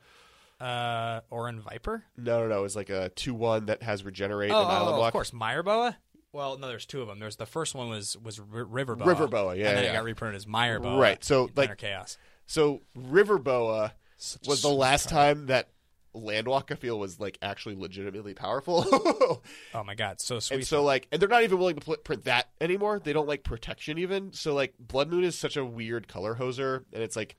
[0.62, 2.06] uh, Orin Viper.
[2.18, 2.60] No, no, no.
[2.60, 5.08] It was like a two one that has regenerate Oh, and Island oh, Walk.
[5.10, 5.98] of course, Mire Boa.
[6.36, 7.20] Well, no, there's two of them.
[7.20, 9.16] There's the first one was was R- River Boa.
[9.16, 9.92] Riverboa, yeah, and then yeah.
[9.92, 11.00] it got reprinted as Mire Boa.
[11.00, 15.70] Right, so, like- Chaos So River Boa Such was the last time that
[16.14, 18.86] Landwalk I feel was like actually legitimately powerful.
[19.74, 20.58] Oh my god, so sweet.
[20.58, 23.00] and so like and they're not even willing to pl- print that anymore.
[23.00, 24.32] They don't like protection even.
[24.34, 27.36] So like Blood Moon is such a weird color hoser and it's like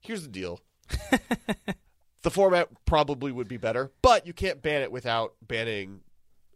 [0.00, 0.60] here's the deal.
[2.22, 6.00] the format probably would be better, but you can't ban it without banning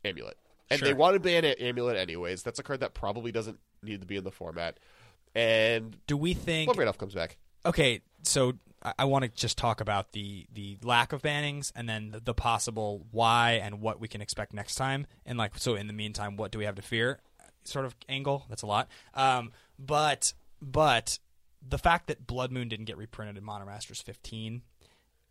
[0.05, 0.37] Amulet.
[0.71, 2.43] And they want to ban Amulet anyways.
[2.43, 4.79] That's a card that probably doesn't need to be in the format.
[5.35, 6.77] And do we think?
[6.77, 7.37] Randolph comes back.
[7.65, 11.89] Okay, so I, I want to just talk about the the lack of bannings and
[11.89, 15.07] then the, the possible why and what we can expect next time.
[15.27, 17.21] And like, so in the meantime, what do we have to fear?
[17.65, 18.47] Sort of angle.
[18.49, 18.89] That's a lot.
[19.15, 21.19] Um, but but
[21.67, 24.63] the fact that Blood Moon didn't get reprinted in Modern Masters 15,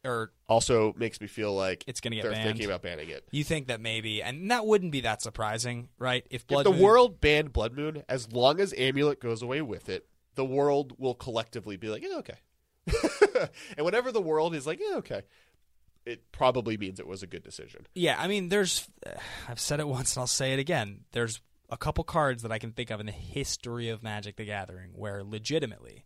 [0.03, 2.47] or also makes me feel like It's gonna get they're banned.
[2.47, 3.27] thinking about banning it.
[3.31, 6.25] you think that maybe, and that wouldn't be that surprising, right?
[6.29, 9.61] If Blood if the Moon, world banned Blood Moon, as long as Amulet goes away
[9.61, 12.37] with it, the world will collectively be like, yeah, okay.
[13.77, 15.21] and whenever the world is like, yeah, okay,
[16.05, 17.85] it probably means it was a good decision.
[17.93, 18.87] Yeah, I mean, there's.
[19.47, 21.01] I've said it once and I'll say it again.
[21.11, 24.45] There's a couple cards that I can think of in the history of Magic the
[24.45, 26.05] Gathering where legitimately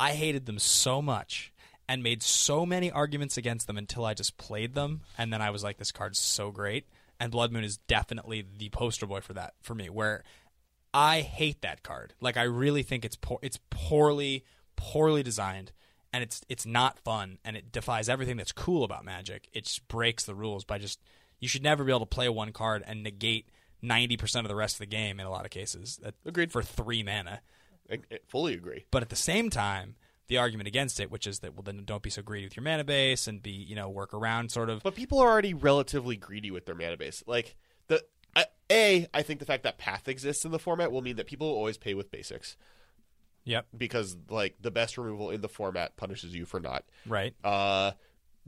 [0.00, 1.52] I hated them so much
[1.90, 5.00] and made so many arguments against them until I just played them.
[5.18, 6.86] And then I was like, this card's so great.
[7.18, 10.22] And Blood Moon is definitely the poster boy for that for me, where
[10.94, 12.14] I hate that card.
[12.20, 14.44] Like I really think it's poor, it's poorly
[14.76, 15.72] poorly designed
[16.12, 19.48] and it's it's not fun and it defies everything that's cool about Magic.
[19.52, 21.00] It just breaks the rules by just
[21.40, 23.48] you should never be able to play one card and negate
[23.82, 25.98] 90% of the rest of the game in a lot of cases.
[26.04, 26.52] That- Agreed.
[26.52, 27.40] For 3 mana.
[27.90, 28.84] I, I fully agree.
[28.92, 29.96] But at the same time,
[30.30, 32.64] the argument against it, which is that well then don't be so greedy with your
[32.64, 36.16] mana base and be, you know, work around sort of But people are already relatively
[36.16, 37.22] greedy with their mana base.
[37.26, 37.56] Like
[37.88, 38.02] the
[38.70, 41.48] a, I think the fact that Path exists in the format will mean that people
[41.48, 42.56] will always pay with basics
[43.44, 46.84] Yep, because like the best removal in the format punishes you for not.
[47.06, 47.34] right.
[47.42, 47.92] Uh,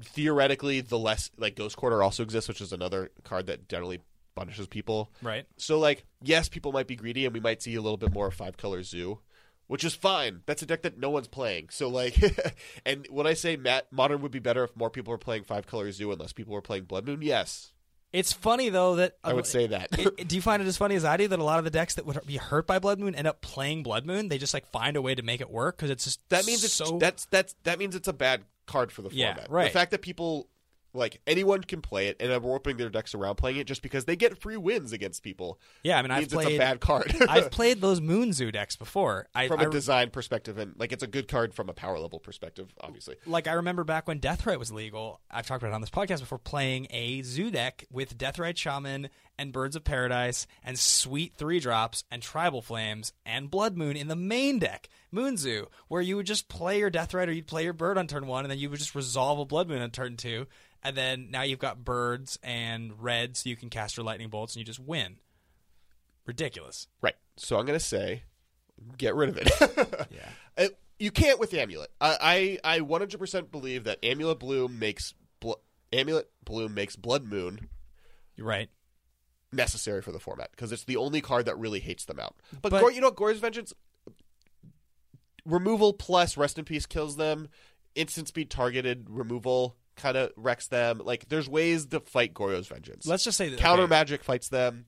[0.00, 4.00] theoretically, the less like Ghost Quarter also exists, which is another card that generally
[4.34, 5.10] punishes people.
[5.20, 5.46] Right.
[5.56, 8.30] So like, yes, people might be greedy, and we might see a little bit more
[8.30, 9.18] five color zoo,
[9.66, 10.42] which is fine.
[10.46, 11.68] That's a deck that no one's playing.
[11.70, 12.16] So like,
[12.86, 15.66] and when I say Matt, modern would be better if more people were playing five
[15.66, 17.22] color zoo and less people were playing Blood Moon.
[17.22, 17.72] Yes,
[18.12, 19.88] It's funny though that I would uh, say that.
[19.98, 21.70] it- do you find it as funny as I do that a lot of the
[21.70, 24.28] decks that would be hurt by Blood Moon end up playing Blood Moon?
[24.28, 26.62] They just like find a way to make it work because it's just that means
[26.64, 29.50] it's so that's that's that means it's a bad card for the Yeah, format.
[29.50, 29.64] right.
[29.64, 30.48] The fact that people
[30.94, 34.04] like anyone can play it and are warping their decks around playing it just because
[34.04, 35.98] they get free wins against people yeah.
[35.98, 37.14] I mean, I've played it's a bad card.
[37.28, 39.28] I've played those Moon Zoo decks before.
[39.34, 41.98] I, from I a design perspective and like it's a good card from a power
[41.98, 43.16] level perspective, obviously.
[43.26, 45.20] like I remember back when Deathrite was legal.
[45.30, 46.38] I've talked about it on this podcast before.
[46.38, 49.08] Playing a Zoo deck with Deathrite Shaman
[49.42, 54.08] and Birds of Paradise and Sweet Three Drops and Tribal Flames and Blood Moon in
[54.08, 57.64] the main deck, Moon Zoo, where you would just play your Death Rider, you'd play
[57.64, 59.90] your Bird on turn one, and then you would just resolve a Blood Moon on
[59.90, 60.46] turn two,
[60.82, 64.54] and then now you've got Birds and Red, so you can cast your Lightning Bolts
[64.54, 65.16] and you just win.
[66.26, 66.86] Ridiculous.
[67.02, 67.16] Right.
[67.36, 68.22] So I'm going to say,
[68.96, 70.08] get rid of it.
[70.10, 70.64] Yeah.
[70.64, 71.90] Uh, you can't with Amulet.
[72.00, 75.52] I, I I 100% believe that Amulet Bloom makes bl-
[75.92, 77.68] Amulet Bloom makes Blood Moon
[78.36, 78.68] You're right.
[79.52, 82.34] Necessary for the format because it's the only card that really hates them out.
[82.62, 83.72] But, But- Gor- you know, what, Gore's Vengeance
[85.44, 87.48] removal plus Rest in Peace kills them.
[87.94, 91.00] Instant speed targeted removal kind of wrecks them.
[91.04, 93.06] Like there's ways to fight Goryo's Vengeance.
[93.06, 94.86] Let's just say that Counter okay, magic fights them.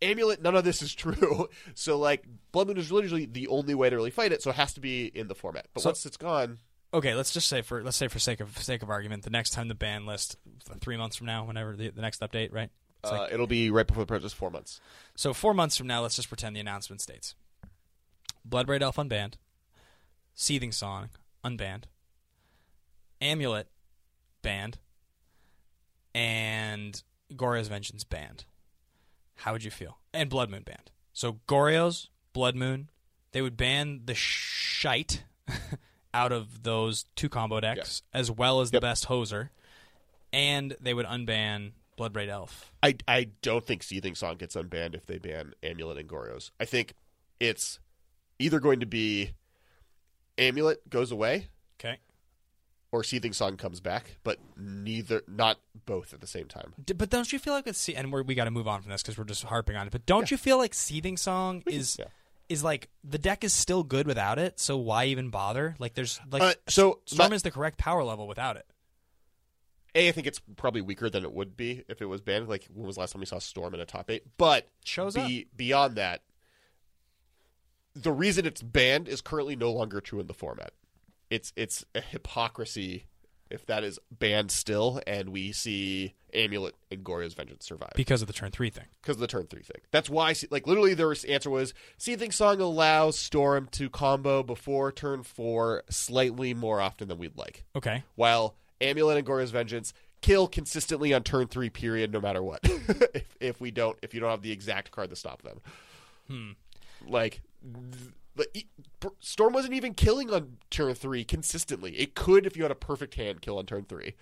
[0.00, 1.48] Amulet, none of this is true.
[1.74, 4.42] So like Blood Moon is literally the only way to really fight it.
[4.42, 5.66] So it has to be in the format.
[5.74, 6.58] But So- once it's gone,
[6.94, 9.50] okay, let's just say for let's say for sake of sake of argument, the next
[9.50, 10.36] time the ban list,
[10.80, 12.70] three months from now, whenever the, the next update, right?
[13.04, 14.80] Uh, like- it'll be right before the purchase, four months.
[15.16, 17.34] so four months from now, let's just pretend the announcement states:
[18.48, 19.34] Bloodbraid Elf unbanned,
[20.34, 21.08] Seething Song.
[21.44, 21.84] Unbanned,
[23.20, 23.68] Amulet.
[24.42, 24.78] Banned,
[26.14, 27.02] and
[27.34, 28.04] Goryo's Vengeance.
[28.04, 28.44] Banned.
[29.36, 29.98] How would you feel?
[30.12, 30.90] And Blood Moon banned.
[31.12, 32.90] So Goryo's Blood Moon,
[33.32, 35.24] they would ban the shite
[36.14, 39.50] out of those two combo decks, as well as the best hoser,
[40.32, 42.72] and they would unban Bloodbraid Elf.
[42.82, 46.50] I, I don't think Seething Song gets unbanned if they ban Amulet and Goryo's.
[46.58, 46.94] I think
[47.40, 47.78] it's
[48.38, 49.32] either going to be
[50.38, 51.98] Amulet goes away Okay.
[52.90, 56.72] or Seething Song comes back, but neither, not both at the same time.
[56.84, 58.80] D- But don't you feel like with Se- and we're, we got to move on
[58.82, 59.90] from this because we're just harping on it.
[59.90, 62.06] But don't you feel like Seething Song can- is yeah.
[62.48, 64.58] is like the deck is still good without it?
[64.58, 65.76] So why even bother?
[65.78, 68.66] Like there's like Uh, so Storm my- is the correct power level without it.
[69.94, 72.48] A, I think it's probably weaker than it would be if it was banned.
[72.48, 74.24] Like when was the last time we saw Storm in a top eight?
[74.38, 76.22] But Shows be, beyond that,
[77.94, 80.72] the reason it's banned is currently no longer true in the format.
[81.30, 83.06] It's it's a hypocrisy
[83.50, 88.26] if that is banned still, and we see Amulet and Goryo's Vengeance survive because of
[88.28, 88.86] the turn three thing.
[89.02, 89.82] because of the turn three thing.
[89.90, 95.22] That's why, like, literally, their answer was Seething Song allows Storm to combo before turn
[95.22, 98.04] four slightly more often than we'd like Okay.
[98.14, 102.60] while Amulet and Goryo's Vengeance kill consistently on turn three period no matter what.
[102.64, 105.60] if, if we don't if you don't have the exact card to stop them.
[106.28, 106.50] hmm.
[107.06, 107.42] Like
[108.36, 108.66] th-
[109.00, 111.92] the, Storm wasn't even killing on turn three consistently.
[111.96, 114.14] It could if you had a perfect hand kill on turn three.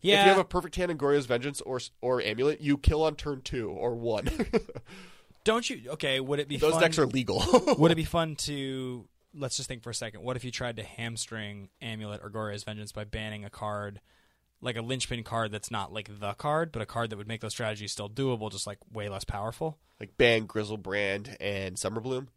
[0.00, 0.20] Yeah.
[0.20, 3.16] If you have a perfect hand in Goryo's Vengeance or or Amulet, you kill on
[3.16, 4.28] turn two or one.
[5.44, 5.90] don't you?
[5.90, 6.20] Okay.
[6.20, 7.44] Would it be Those fun, decks are legal.
[7.78, 10.22] would it be fun to let's just think for a second.
[10.22, 14.00] What if you tried to hamstring Amulet or Goryo's Vengeance by banning a card?
[14.62, 17.40] Like a linchpin card that's not like the card, but a card that would make
[17.40, 19.78] those strategies still doable, just like way less powerful.
[19.98, 22.28] like ban Griselbrand and Summer Bloom.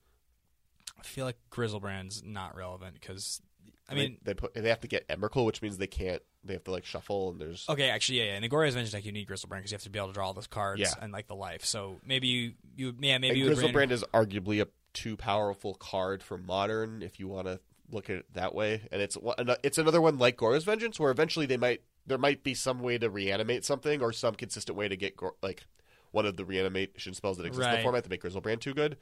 [0.97, 3.41] I feel like Griselbrand's not relevant because,
[3.89, 6.21] I mean, they, put they have to get Emrakul, which means they can't.
[6.45, 8.36] They have to like shuffle and there's okay, actually, yeah, yeah.
[8.36, 10.13] In the Goryo's Vengeance deck, you need Griselbrand because you have to be able to
[10.13, 10.93] draw all those cards Yeah.
[11.01, 11.65] and like the life.
[11.65, 16.23] So maybe you, you yeah, maybe and you Griselbrand is arguably a too powerful card
[16.23, 17.60] for modern if you want to
[17.91, 18.88] look at it that way.
[18.91, 19.17] And it's
[19.63, 22.97] it's another one like Goryo's Vengeance where eventually they might there might be some way
[22.97, 25.65] to reanimate something or some consistent way to get Gor- like
[26.12, 28.97] one of the reanimation spells that exist in the format to make Griselbrand too good.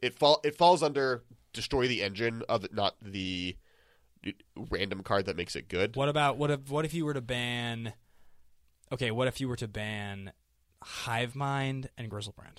[0.00, 3.56] It fall it falls under destroy the engine of it, not the
[4.70, 5.96] random card that makes it good.
[5.96, 7.94] What about what if what if you were to ban?
[8.92, 10.32] Okay, what if you were to ban
[10.82, 12.58] Hive Mind and Griselbrand?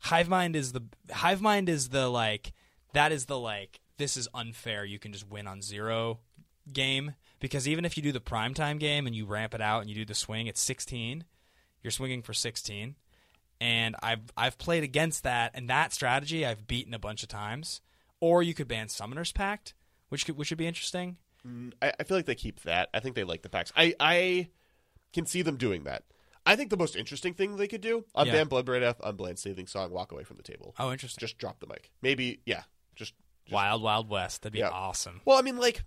[0.00, 2.52] Hive Mind is the Hive Mind is the like
[2.92, 4.84] that is the like this is unfair.
[4.84, 6.20] You can just win on zero
[6.72, 9.90] game because even if you do the primetime game and you ramp it out and
[9.90, 11.24] you do the swing, it's sixteen.
[11.82, 12.96] You're swinging for sixteen,
[13.60, 17.80] and I've I've played against that and that strategy I've beaten a bunch of times.
[18.22, 19.72] Or you could ban Summoner's Pact,
[20.10, 21.16] which could which would be interesting.
[21.46, 22.90] Mm, I, I feel like they keep that.
[22.92, 23.72] I think they like the packs.
[23.76, 24.48] I, I
[25.12, 26.04] can see them doing that.
[26.46, 28.44] I think the most interesting thing they could do unban Yeah.
[28.44, 30.74] Bloodbraid F, unban Seething Song, walk away from the table.
[30.78, 31.20] Oh, interesting.
[31.20, 31.90] Just drop the mic.
[32.02, 32.62] Maybe, yeah.
[32.96, 33.12] Just,
[33.44, 34.42] just Wild Wild West.
[34.42, 34.70] That'd be Yeah.
[34.70, 35.20] awesome.
[35.24, 35.84] well, I mean, like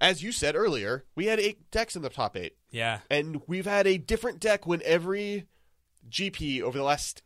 [0.00, 3.00] as you said earlier, we had eight decks in the top eight, Yeah.
[3.10, 5.46] and we've had a different deck when every
[6.08, 7.22] GP over the last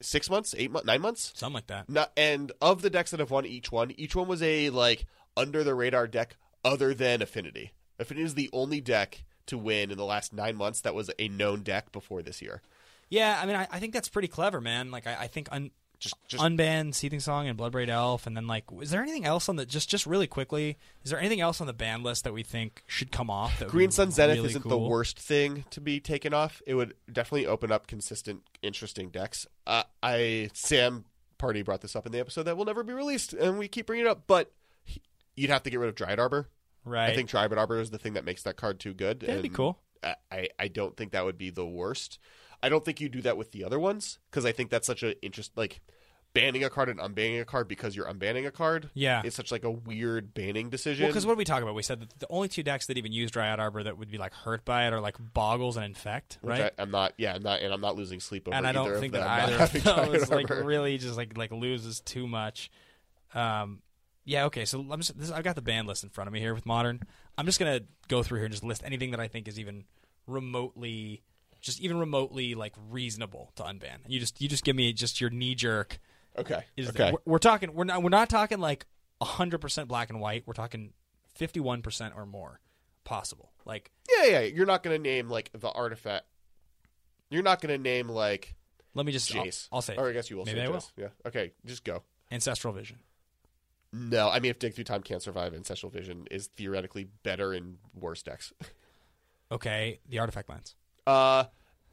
[0.00, 1.32] six months, eight months, nine months.
[1.34, 1.88] Something like that.
[1.88, 5.06] Not, and of the decks that have won each one, each one was a like
[5.36, 7.72] under the radar deck other than Affinity.
[7.98, 11.28] Affinity is the only deck to win in the last nine months that was a
[11.28, 12.62] known deck before this year.
[13.08, 14.90] Yeah, I mean, I, I think that's pretty clever, man.
[14.90, 18.46] Like, I, I think un, Just just unban Seething Song and Bloodbraid Elf, and then
[18.46, 20.78] like, is there anything else on the just just really quickly?
[21.04, 23.58] Is there anything else on the ban list that we think should come off?
[23.58, 26.62] That Green Sun Zenith really isn't the worst thing to be taken off.
[26.66, 29.46] It would definitely open up consistent, interesting decks.
[29.66, 31.04] Uh, I Sam
[31.36, 33.86] Pardee brought this up in the episode that will never be released, and we keep
[33.86, 34.22] bringing it up.
[34.26, 34.50] But
[34.84, 35.02] he-
[35.36, 36.48] you'd have to get rid of Dryad Arbor.
[36.84, 37.10] Right.
[37.10, 39.20] I think Dryad Arbor is the thing that makes that card too good.
[39.20, 39.78] That'd be cool.
[40.32, 42.18] I, I don't think that would be the worst.
[42.62, 45.02] I don't think you do that with the other ones because I think that's such
[45.02, 45.80] an interest like
[46.34, 48.90] banning a card and unbanning a card because you're unbanning a card.
[48.94, 49.22] Yeah.
[49.24, 51.04] it's such like a weird banning decision.
[51.04, 51.74] Well, because what did we talk about?
[51.74, 54.18] We said that the only two decks that even use Dryad Arbor that would be
[54.18, 56.72] like hurt by it are like Boggles and Infect, Which right?
[56.78, 57.12] I, am not.
[57.18, 58.56] Yeah, I'm not, and I'm not losing sleep over.
[58.56, 62.26] and I don't think that either of those like really just like like loses too
[62.26, 62.70] much.
[63.34, 63.82] Um,
[64.24, 64.64] yeah, okay.
[64.64, 66.66] So I'm just this, I've got the ban list in front of me here with
[66.66, 67.00] modern.
[67.36, 69.84] I'm just gonna go through here and just list anything that I think is even
[70.26, 71.22] remotely,
[71.60, 73.98] just even remotely like reasonable to unban.
[74.06, 75.98] You just you just give me just your knee jerk.
[76.38, 76.64] Okay.
[76.76, 77.12] Is okay.
[77.12, 78.86] we're, we're talking we're not we're not talking like
[79.20, 80.44] hundred percent black and white.
[80.46, 80.92] We're talking
[81.34, 82.60] fifty one percent or more
[83.04, 83.52] possible.
[83.64, 84.40] Like Yeah, yeah.
[84.40, 86.26] You're not going to name like the artifact.
[87.30, 88.54] You're not going to name like
[88.94, 90.84] let me just I'll, I'll say Or I guess you will Maybe say I will.
[90.96, 91.08] Yeah.
[91.26, 91.52] Okay.
[91.64, 92.02] Just go.
[92.30, 92.98] ancestral vision.
[93.92, 97.78] No, I mean if Dig Through Time can't survive, Ancestral Vision is theoretically better in
[97.94, 98.52] worse decks.
[99.50, 100.74] Okay, the artifact lands.
[101.06, 101.44] Uh,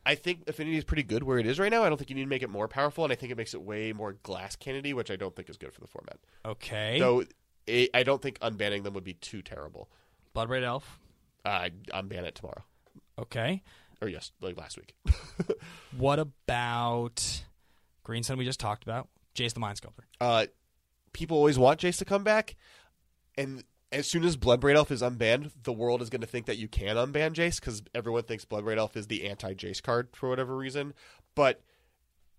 [0.06, 1.84] I think Affinity is pretty good where it is right now.
[1.84, 3.54] I don't think you need to make it more powerful, and I think it makes
[3.54, 6.20] it way more glass cannony, which I don't think is good for the format.
[6.45, 7.26] Okay, So
[7.68, 9.89] it, I don't think unbanning them would be too terrible.
[10.34, 11.02] Bloodbraid Elf.
[11.43, 12.64] Uh, I unban it tomorrow,
[13.20, 13.62] Okay.
[14.02, 14.95] or yes, like last week.
[15.97, 17.43] What about
[18.04, 18.38] Green Sun?
[18.38, 20.06] We just talked about Jace the Mind Sculptor.
[20.22, 20.45] uh,
[21.14, 22.55] people always want Jace to come back,
[23.38, 26.57] and as soon as Bloodbraid Elf is unbanned, the world is going to think that
[26.57, 30.30] you can unban Jace because everyone thinks Bloodbraid Elf is the anti Jace card for
[30.30, 30.93] whatever reason.
[31.36, 31.62] But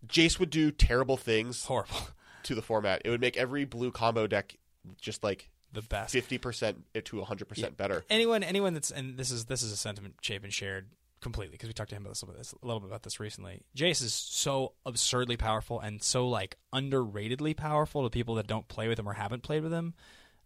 [0.06, 2.08] Jace would do terrible things Horrible.
[2.44, 3.02] to the format.
[3.04, 4.56] It would make every blue combo deck
[5.00, 6.12] just like The best.
[6.12, 8.04] fifty percent to hundred percent better.
[8.08, 10.88] Anyone, anyone that's and this is this is a sentiment Chapin shared
[11.20, 13.02] completely because we talked to him about this a little, bit, a little bit about
[13.02, 13.62] this recently.
[13.76, 18.88] Jace is so absurdly powerful and so like underratedly powerful to people that don't play
[18.88, 19.94] with him or haven't played with him.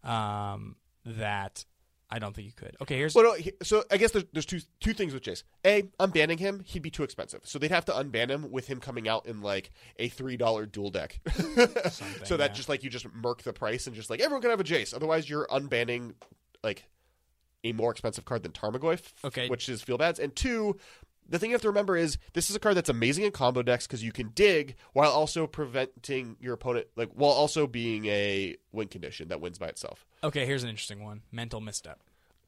[0.03, 1.65] Um, that
[2.11, 2.77] I don't think you could.
[2.81, 5.43] Okay, here's Well, no, so I guess there's, there's two two things with Jace.
[5.65, 7.41] A, unbanning him, he'd be too expensive.
[7.45, 10.67] So they'd have to unban him with him coming out in like a three dollar
[10.67, 11.21] dual deck.
[12.25, 12.49] so that yeah.
[12.49, 14.95] just like you just murk the price and just like everyone can have a Jace.
[14.95, 16.15] Otherwise, you're unbanning
[16.63, 16.85] like
[17.65, 19.49] a more expensive card than Tarmogoyf, Okay.
[19.49, 20.19] which is feel bads.
[20.21, 20.77] And two,
[21.29, 23.63] the thing you have to remember is this is a card that's amazing in combo
[23.63, 28.57] decks because you can dig while also preventing your opponent, like while also being a
[28.73, 30.05] win condition that wins by itself.
[30.23, 30.45] okay.
[30.47, 32.01] Here's an interesting one: mental misstep.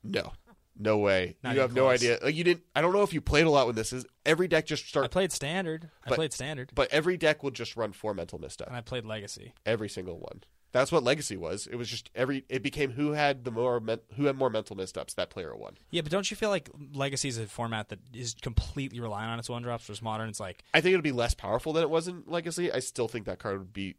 [0.05, 0.33] No.
[0.79, 1.37] No way.
[1.43, 2.19] Not you have no idea.
[2.23, 4.47] Like you didn't I don't know if you played a lot with this is every
[4.47, 5.89] deck just I played standard.
[6.05, 8.69] I played standard, but every deck will just run four mental misstep.
[8.69, 9.55] and I played legacy.
[9.65, 10.45] Every single one.
[10.77, 11.67] That's what legacy was.
[11.67, 14.77] It was just every it became who had the more men, who had more mental
[14.77, 15.79] missteps, that player won.
[15.91, 19.39] Yeah, but don't you feel like legacy is a format that is completely relying on
[19.39, 19.89] its one drops?
[19.89, 22.71] Whereas modern, it's like I think it'll be less powerful than it was in legacy.
[22.71, 23.95] I still think that card would be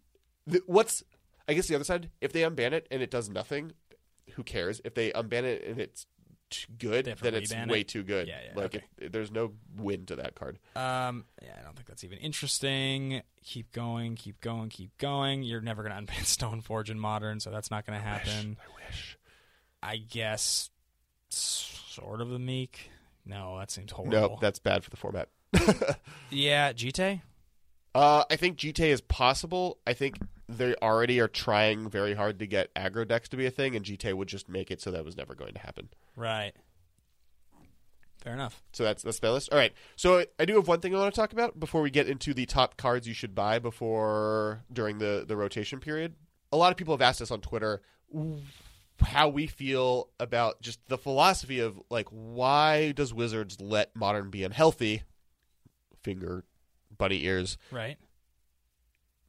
[0.67, 1.03] what's
[1.47, 3.71] I guess the other side, if they unban it and it does nothing,
[4.36, 4.80] who cares?
[4.86, 6.05] If they unban it and it's
[6.79, 7.87] good, They have to then it's way it?
[7.87, 8.27] too good.
[8.27, 8.83] Yeah, yeah, like okay.
[8.97, 10.59] it, there's no win to that card.
[10.75, 13.21] Um, yeah, I don't think that's even interesting.
[13.43, 15.43] Keep going, keep going, keep going.
[15.43, 18.57] You're never going to unban Stoneforge in Modern, so that's not going to happen.
[18.59, 19.17] I wish.
[19.81, 20.69] I guess
[21.29, 22.89] Sword of the Meek.
[23.25, 24.11] No, that seems horrible.
[24.11, 25.29] No, that's bad for the format.
[26.29, 27.21] yeah, Jitte.
[27.93, 29.79] Uh, I think Jitte is possible.
[29.87, 30.17] I think
[30.47, 33.83] they already are trying very hard to get aggro decks to be a thing, and
[33.83, 35.89] Jitte would just make it so that was never going to happen.
[36.18, 36.53] Right.
[38.22, 38.61] Fair enough.
[38.74, 39.53] So that's that's the list.
[39.53, 39.72] All right.
[39.95, 42.09] So I, I do have one thing I want to talk about before we get
[42.09, 46.15] into the top cards you should buy before during the the rotation period.
[46.51, 47.82] A lot of people have asked us on Twitter
[49.01, 54.43] how we feel about just the philosophy of like why does Wizards let Modern be
[54.43, 55.03] unhealthy?
[56.01, 56.43] Finger,
[56.97, 57.57] bunny ears.
[57.72, 57.97] Right.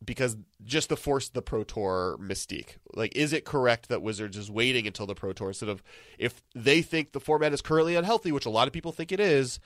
[0.04, 2.76] Because just the force the pro tour mystique.
[2.94, 5.82] Like is it correct that wizards is waiting until the pro tour instead of
[6.18, 9.20] if they think the format is currently unhealthy which a lot of people think it
[9.20, 9.58] is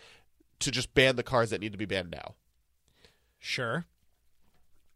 [0.61, 2.35] to just ban the cards that need to be banned now?
[3.39, 3.87] Sure.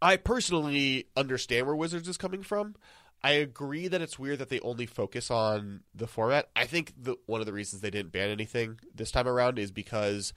[0.01, 2.77] i personally understand where wizards is coming from.
[3.25, 6.49] I agree that it's weird that they only focus on the format.
[6.55, 9.73] I think the one of the reasons they didn't ban anything this time around is
[9.73, 10.33] because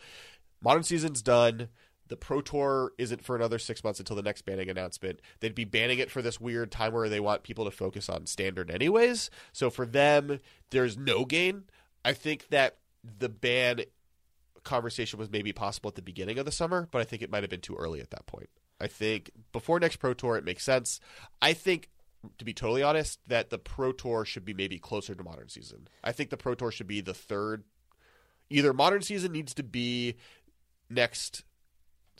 [0.62, 1.70] modern season's done
[2.10, 5.22] the Pro Tour isn't for another six months until the next banning announcement.
[5.40, 8.26] They'd be banning it for this weird time where they want people to focus on
[8.26, 9.30] standard, anyways.
[9.54, 10.40] So for them,
[10.72, 11.64] there's no gain.
[12.04, 13.82] I think that the ban
[14.64, 17.44] conversation was maybe possible at the beginning of the summer, but I think it might
[17.44, 18.50] have been too early at that point.
[18.82, 21.00] I think before next Pro Tour, it makes sense.
[21.42, 21.90] I think,
[22.38, 25.88] to be totally honest, that the Pro Tour should be maybe closer to Modern Season.
[26.04, 27.64] I think the Pro Tour should be the third.
[28.50, 30.16] Either Modern Season needs to be
[30.90, 31.44] next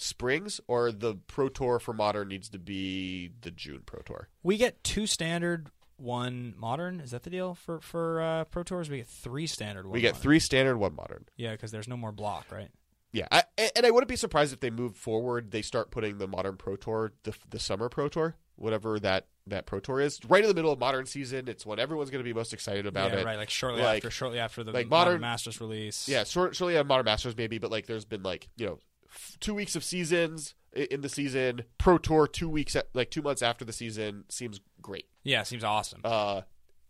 [0.02, 4.30] springs, or the Pro Tour for Modern needs to be the June Pro Tour.
[4.44, 7.00] We get two standard, one modern.
[7.00, 8.90] Is that the deal for for uh, pro tours?
[8.90, 9.86] We get three standard.
[9.86, 10.22] One we get modern.
[10.22, 11.26] three standard, one modern.
[11.36, 12.70] Yeah, because there's no more block, right?
[13.12, 13.44] Yeah, I,
[13.76, 15.50] and I wouldn't be surprised if they move forward.
[15.50, 19.66] They start putting the modern pro tour, the the summer pro tour, whatever that that
[19.66, 21.48] pro tour is, right in the middle of modern season.
[21.48, 23.26] It's when everyone's going to be most excited about yeah, it.
[23.26, 23.38] right.
[23.38, 26.08] Like shortly Like- after, shortly after the like modern, modern- Masters release.
[26.08, 28.80] Yeah, short, surely a modern masters maybe, but like there's been like you know
[29.14, 31.64] f- two weeks of seasons in the season.
[31.78, 35.06] Pro tour two weeks, at, like two months after the season seems great.
[35.24, 36.02] yeah, seems awesome.
[36.04, 36.42] Uh,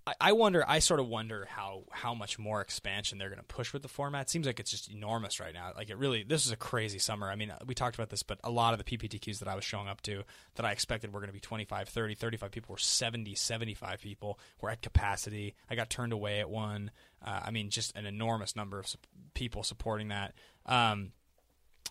[0.07, 0.63] I, I wonder.
[0.67, 3.87] I sort of wonder how how much more expansion they're going to push with the
[3.87, 4.23] format.
[4.23, 5.71] It seems like it's just enormous right now.
[5.75, 6.23] Like it really.
[6.23, 7.29] This is a crazy summer.
[7.29, 9.63] I mean, we talked about this, but a lot of the PPTQs that I was
[9.63, 10.23] showing up to
[10.55, 14.39] that I expected were going to be 25, 30, 35 people were 70, 75 people.
[14.61, 15.55] We're at capacity.
[15.69, 16.91] I got turned away at one.
[17.23, 18.95] Uh, I mean, just an enormous number of
[19.33, 20.33] people supporting that.
[20.65, 21.11] Um,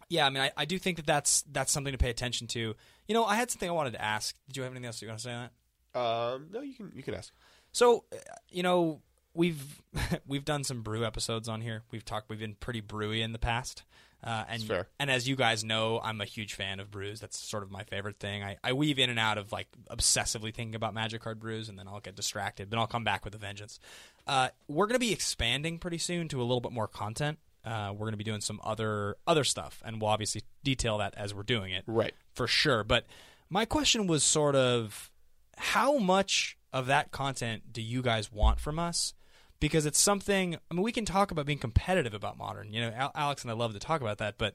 [0.09, 2.75] yeah, I mean, I, I do think that that's that's something to pay attention to.
[3.07, 4.35] You know, I had something I wanted to ask.
[4.49, 5.53] Did you have anything else you want to say on that?
[5.95, 7.33] um, no, you can you can ask.
[7.73, 8.17] So, uh,
[8.51, 9.01] you know,
[9.35, 9.83] we've
[10.27, 11.83] we've done some brew episodes on here.
[11.91, 12.29] We've talked.
[12.31, 13.85] We've been pretty brewy in the past.
[14.23, 14.63] Uh, and
[14.99, 17.21] and as you guys know, I'm a huge fan of brews.
[17.21, 18.43] That's sort of my favorite thing.
[18.43, 21.79] I, I weave in and out of like obsessively thinking about Magic Card brews, and
[21.79, 22.71] then I'll get distracted.
[22.71, 23.79] Then I'll come back with a vengeance.
[24.27, 27.39] Uh, we're going to be expanding pretty soon to a little bit more content.
[27.69, 31.15] Uh, we're going to be doing some other other stuff, and we'll obviously detail that
[31.17, 32.15] as we're doing it Right.
[32.35, 32.83] for sure.
[32.85, 33.05] But
[33.51, 35.11] my question was sort of
[35.59, 39.13] how much of that content do you guys want from us?
[39.61, 42.73] Because it's something, I mean, we can talk about being competitive about modern.
[42.73, 44.55] You know, Al- Alex and I love to talk about that, but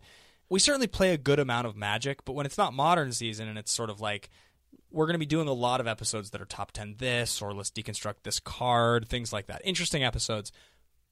[0.50, 2.24] we certainly play a good amount of magic.
[2.26, 4.30] But when it's not modern season and it's sort of like,
[4.92, 7.54] we're going to be doing a lot of episodes that are top 10 this or
[7.54, 9.62] let's deconstruct this card, things like that.
[9.66, 10.52] Interesting episodes.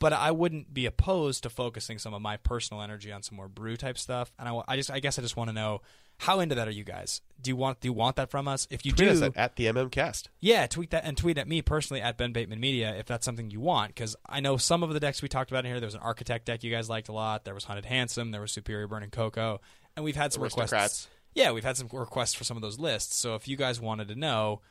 [0.01, 3.47] But I wouldn't be opposed to focusing some of my personal energy on some more
[3.47, 4.33] brew type stuff.
[4.39, 5.81] And I, I just, I guess I just want to know
[6.17, 7.21] how into that are you guys?
[7.41, 8.67] Do you want, do you want that from us?
[8.69, 10.29] If you Tweet do, us at, at the MM Cast.
[10.39, 13.49] yeah, tweet that and tweet at me personally at Ben Bateman Media if that's something
[13.51, 13.93] you want.
[13.93, 15.79] Because I know some of the decks we talked about in here.
[15.79, 17.45] There was an Architect deck you guys liked a lot.
[17.45, 18.31] There was Hunted Handsome.
[18.31, 19.61] There was Superior Burning Cocoa,
[19.95, 21.07] and we've had some requests.
[21.33, 23.15] Yeah, we've had some requests for some of those lists.
[23.15, 24.61] So if you guys wanted to know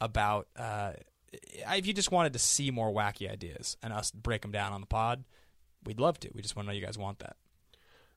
[0.00, 0.92] about, uh,
[1.32, 4.80] if you just wanted to see more wacky ideas and us break them down on
[4.80, 5.24] the pod,
[5.84, 6.30] we'd love to.
[6.34, 7.36] We just want to know you guys want that.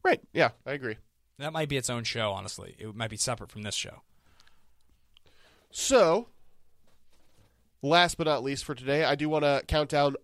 [0.04, 0.22] Right.
[0.34, 0.98] Yeah, I agree.
[1.40, 2.32] That might be its own show.
[2.32, 4.02] Honestly, it might be separate from this show.
[5.72, 6.28] So,
[7.82, 10.16] last but not least for today, I do want to count down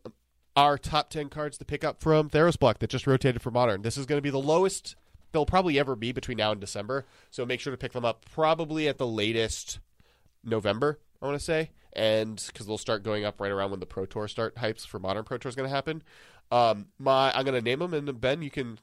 [0.55, 3.83] our top 10 cards to pick up from Theros Block that just rotated for Modern.
[3.83, 4.95] This is going to be the lowest
[5.31, 7.05] they'll probably ever be between now and December.
[7.31, 9.79] So make sure to pick them up probably at the latest
[10.43, 11.69] November, I want to say.
[11.93, 14.99] And because they'll start going up right around when the Pro Tour start hypes for
[14.99, 16.03] Modern Pro Tour is going to happen.
[16.51, 18.79] Um, my I'm going to name them, and Ben, you can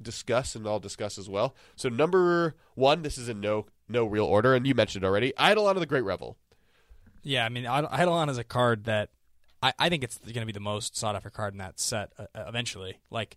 [0.00, 1.54] discuss, and I'll discuss as well.
[1.76, 5.32] So number one, this is in no no real order, and you mentioned it already.
[5.40, 6.36] Eidolon of the Great Revel.
[7.22, 9.10] Yeah, I mean, Eid- Eidolon is a card that
[9.62, 12.12] I, I think it's going to be the most sought after card in that set
[12.18, 12.98] uh, uh, eventually.
[13.10, 13.36] Like,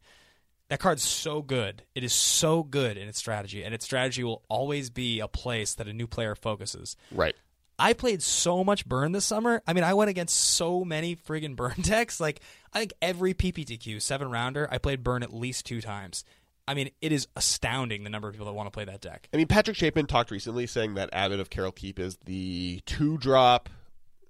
[0.70, 1.84] that card's so good.
[1.96, 5.74] It is so good in its strategy, and its strategy will always be a place
[5.76, 6.96] that a new player focuses.
[7.12, 7.36] Right.
[7.82, 9.62] I played so much burn this summer.
[9.66, 12.20] I mean, I went against so many friggin' burn decks.
[12.20, 12.40] Like,
[12.74, 16.24] I think every PPTQ seven rounder, I played burn at least two times.
[16.68, 19.28] I mean, it is astounding the number of people that want to play that deck.
[19.34, 23.18] I mean, Patrick Chapin talked recently saying that Abbot of Keral Keep is the two
[23.18, 23.68] drop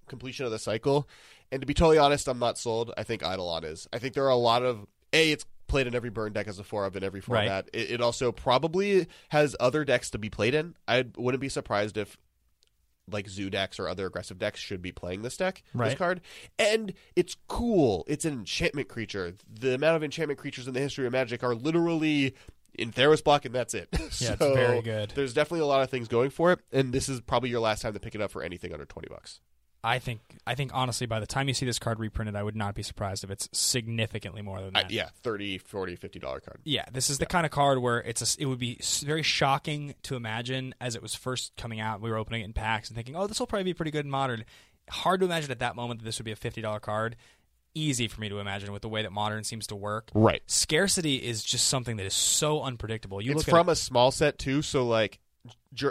[0.07, 1.07] completion of the cycle.
[1.51, 2.93] And to be totally honest, I'm not sold.
[2.97, 3.87] I think Eidolon is.
[3.91, 6.57] I think there are a lot of A, it's played in every burn deck as
[6.57, 7.47] a four of in every Right.
[7.47, 7.69] format.
[7.73, 10.75] It, it also probably has other decks to be played in.
[10.87, 12.17] I wouldn't be surprised if
[13.11, 16.21] like zoo decks or other aggressive decks should be playing this deck, this card.
[16.57, 18.03] And it's cool.
[18.07, 19.33] It's an enchantment creature.
[19.51, 22.35] The amount of enchantment creatures in the history of Magic are literally
[22.73, 23.89] in Theros block, and that's it.
[24.19, 25.11] Yeah, it's very good.
[25.15, 27.81] There's definitely a lot of things going for it, and this is probably your last
[27.81, 29.41] time to pick it up for anything under twenty bucks.
[29.83, 32.55] I think, I think honestly, by the time you see this card reprinted, I would
[32.55, 34.91] not be surprised if it's significantly more than that.
[34.91, 36.59] yeah, 30 40 50 dollar card.
[36.63, 39.95] Yeah, this is the kind of card where it's a, it would be very shocking
[40.03, 41.99] to imagine as it was first coming out.
[41.99, 44.05] We were opening it in packs and thinking, "Oh, this will probably be pretty good
[44.05, 44.45] in modern."
[44.89, 47.15] Hard to imagine at that moment that this would be a fifty dollar card.
[47.73, 50.11] Easy for me to imagine with the way that modern seems to work.
[50.13, 50.43] Right.
[50.45, 53.21] Scarcity is just something that is so unpredictable.
[53.21, 55.19] You it's look from a small set too, so like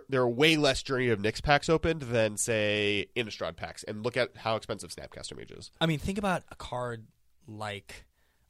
[0.08, 4.16] there are way less Journey of Nyx packs opened than say Innistrad packs, and look
[4.16, 5.70] at how expensive Snapcaster Mage is.
[5.80, 7.06] I mean, think about a card
[7.46, 8.04] like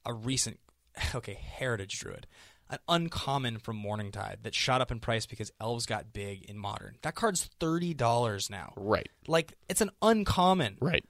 [0.05, 0.59] a recent,
[1.15, 2.27] okay, Heritage Druid.
[2.69, 6.97] an uncommon from Morningtide that shot up in price because elves got big in modern.
[7.03, 8.73] That card's thirty dollars now.
[8.77, 9.09] Right.
[9.27, 10.77] Like it's an uncommon.
[10.81, 11.05] Right.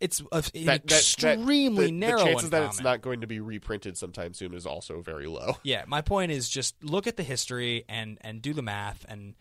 [0.00, 2.18] It's a, an That- that- that- extremely the, narrow.
[2.18, 5.56] The chances that it's not going to be reprinted sometime soon is also very low.
[5.62, 9.34] Yeah, my point is just look at the history and and do the math and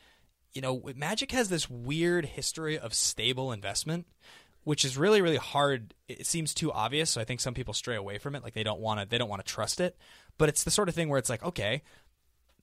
[0.53, 4.05] you know, Magic has this weird history of stable investment
[4.63, 5.93] which is really really hard.
[6.07, 8.63] It seems too obvious, so I think some people stray away from it like they
[8.63, 9.95] don't want to they don't want to trust it.
[10.37, 11.83] But it's the sort of thing where it's like, okay,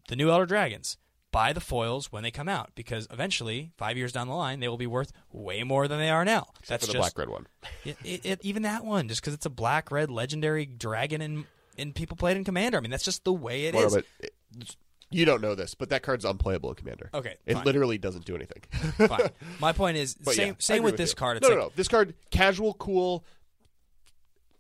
[0.09, 0.99] the new Elder Dragons,
[1.33, 4.69] buy the foils when they come out because eventually, 5 years down the line, they
[4.69, 6.49] will be worth way more than they are now.
[6.69, 7.49] That's for the just black red one.
[7.85, 11.45] it, it, it, even that one, just because it's a black red legendary dragon and
[11.79, 12.77] and people played in Commander.
[12.79, 13.93] I mean, that's just the way it is.
[13.93, 14.77] Well, it-
[15.11, 17.11] you don't know this, but that card's unplayable in Commander.
[17.13, 17.65] Okay, It fine.
[17.65, 18.63] literally doesn't do anything.
[19.09, 19.29] Fine.
[19.61, 21.17] My point is But same yeah, same agree with this you.
[21.17, 21.37] card.
[21.37, 21.73] It's no, like, no, no.
[21.77, 23.23] This card, casual, cool,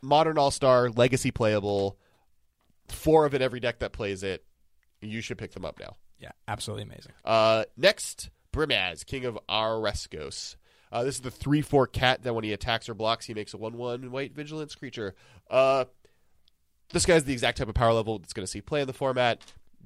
[0.03, 1.97] modern all star, legacy playable,
[2.89, 4.45] four of it every deck that plays it.
[5.01, 5.97] You should pick them up now.
[6.23, 7.12] Yeah, absolutely amazing.
[7.25, 10.57] Uh, next, Brimaz, King of Oreskos.
[10.93, 13.53] Uh, this is the 3 4 cat that when he attacks or blocks, he makes
[13.55, 15.14] a 1 1 white vigilance creature.
[15.51, 15.87] Uh,
[16.93, 18.93] this guy's the exact type of power level that's going to see play in the
[18.93, 19.41] format.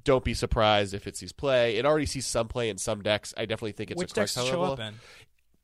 [0.05, 1.77] Don't be surprised if it sees play.
[1.77, 3.33] It already sees some play in some decks.
[3.37, 4.73] I definitely think it's Which a decks show level.
[4.73, 4.95] up in?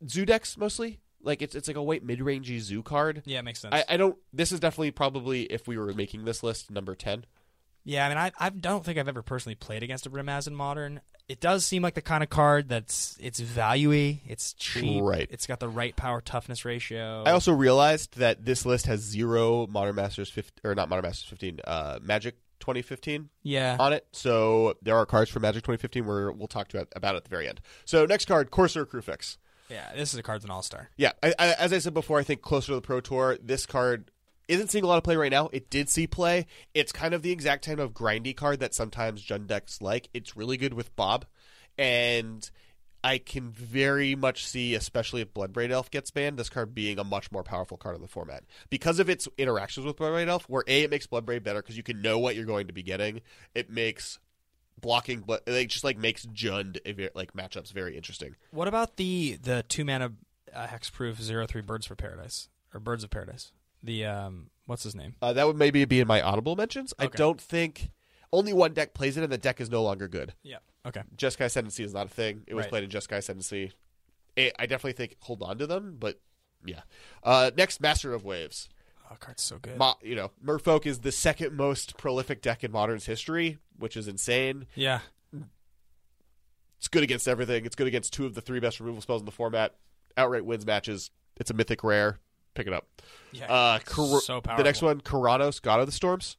[0.08, 1.00] Zoo decks mostly.
[1.22, 3.22] Like it's it's like a white mid rangey zoo card.
[3.24, 3.74] Yeah, it makes sense.
[3.74, 4.16] I, I don't.
[4.32, 7.24] This is definitely probably if we were making this list number ten.
[7.84, 10.54] Yeah, I mean, I I don't think I've ever personally played against a Brimaz in
[10.54, 11.00] Modern.
[11.28, 15.28] It does seem like the kind of card that's it's valuey, it's cheap, Right.
[15.30, 17.22] It's got the right power toughness ratio.
[17.24, 21.28] I also realized that this list has zero Modern Masters 15, or not Modern Masters
[21.28, 24.06] fifteen, uh, Magic twenty fifteen yeah, on it.
[24.12, 27.30] So there are cards for Magic twenty fifteen where we'll talk to about at the
[27.30, 27.60] very end.
[27.84, 29.38] So next card, Courser Kruphix.
[29.68, 29.90] yeah.
[29.96, 30.90] This is a card's an all star.
[30.96, 33.64] Yeah, I, I, as I said before, I think closer to the Pro Tour, this
[33.66, 34.10] card
[34.52, 35.48] isn't seeing a lot of play right now.
[35.52, 36.46] It did see play.
[36.74, 40.08] It's kind of the exact kind of grindy card that sometimes Jund decks like.
[40.14, 41.26] It's really good with Bob,
[41.78, 42.48] and
[43.04, 47.04] I can very much see, especially if Bloodbraid Elf gets banned, this card being a
[47.04, 50.48] much more powerful card in the format because of its interactions with Bloodbraid Elf.
[50.48, 52.82] Where a it makes Bloodbraid better because you can know what you're going to be
[52.82, 53.22] getting.
[53.54, 54.18] It makes
[54.80, 56.78] blocking, Blood- it just like makes Jund
[57.14, 58.36] like matchups very interesting.
[58.50, 60.12] What about the the two mana
[60.54, 63.52] uh, hexproof zero three birds for paradise or birds of paradise?
[63.82, 65.14] The um, what's his name?
[65.20, 66.94] Uh, that would maybe be in my audible mentions.
[66.98, 67.16] I Okay.
[67.18, 67.90] don't think
[68.32, 70.34] only one deck plays it, and the deck is no longer good.
[70.42, 70.58] Yeah.
[70.86, 71.02] Okay.
[71.16, 72.42] Jeskai Ascendancy is not a thing.
[72.46, 72.70] It was Right.
[72.70, 73.72] played in Jeskai Ascendancy.
[74.36, 76.20] It, I definitely think hold on to them, but
[76.64, 76.82] yeah.
[77.22, 78.68] Uh, next, Master of Waves.
[79.10, 79.76] Oh, card's so good.
[79.76, 84.08] Mo- you know, Merfolk is the second most prolific deck in Modern's history, which is
[84.08, 84.66] insane.
[84.74, 85.00] yeah.
[86.78, 87.64] It's good against everything.
[87.64, 89.76] It's good against two of the three best removal spells in the format.
[90.16, 91.10] Outright wins matches.
[91.36, 92.18] It's a mythic rare.
[92.54, 92.86] Pick it up.
[93.32, 93.50] Yeah.
[93.50, 93.78] Uh,
[94.20, 96.36] so the next one, Keranos, God of the Storms.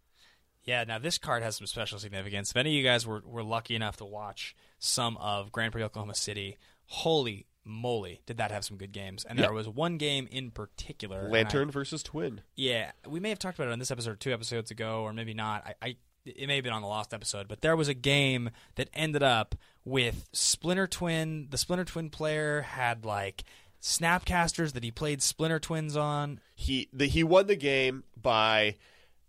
[0.63, 2.51] Yeah, now this card has some special significance.
[2.51, 5.83] If any of you guys were, were lucky enough to watch some of Grand Prix
[5.83, 9.25] Oklahoma City, holy moly, did that have some good games.
[9.27, 9.45] And Yeah.
[9.47, 11.19] there was one game in particular.
[11.21, 12.41] and I- Lantern versus Twin.
[12.55, 15.33] yeah, we may have talked about it on this episode two episodes ago, or maybe
[15.33, 15.65] not.
[15.81, 15.95] I, I
[16.25, 19.21] it may have been on the last episode, but there was a game that ended
[19.23, 21.47] up with Splinter Twin.
[21.49, 23.43] The Splinter Twin player had like
[23.83, 26.39] snapcasters that he played Splinter Twins on.
[26.55, 28.77] he the, he won the game by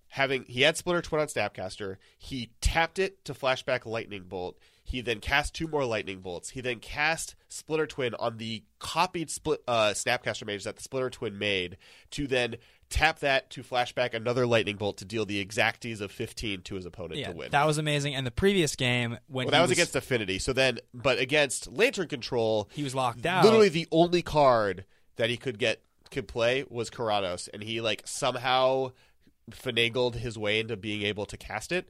[0.09, 1.97] having he had Splinter Twin on Snapcaster.
[2.17, 4.57] He tapped it to flashback Lightning Bolt.
[4.85, 6.51] He then cast two more Lightning Bolts.
[6.51, 11.11] He then cast Splinter Twin on the copied split uh, Snapcaster mage that the Splinter
[11.11, 11.77] Twin made
[12.13, 12.57] to then
[12.91, 16.87] tap that to flashback another Lightning Bolt to deal the exacties of 15 to his
[16.87, 17.51] opponent Yeah, to win.
[17.51, 18.15] that was amazing.
[18.15, 20.39] And the previous game when well, he that was, against Affinity.
[20.39, 23.45] So then, but against Lantern Control, he was locked out.
[23.45, 24.85] literally the only card
[25.17, 25.81] that he could get
[26.11, 28.93] could play was Keranos, and he like somehow
[29.51, 31.89] finagled his way into being able to cast it,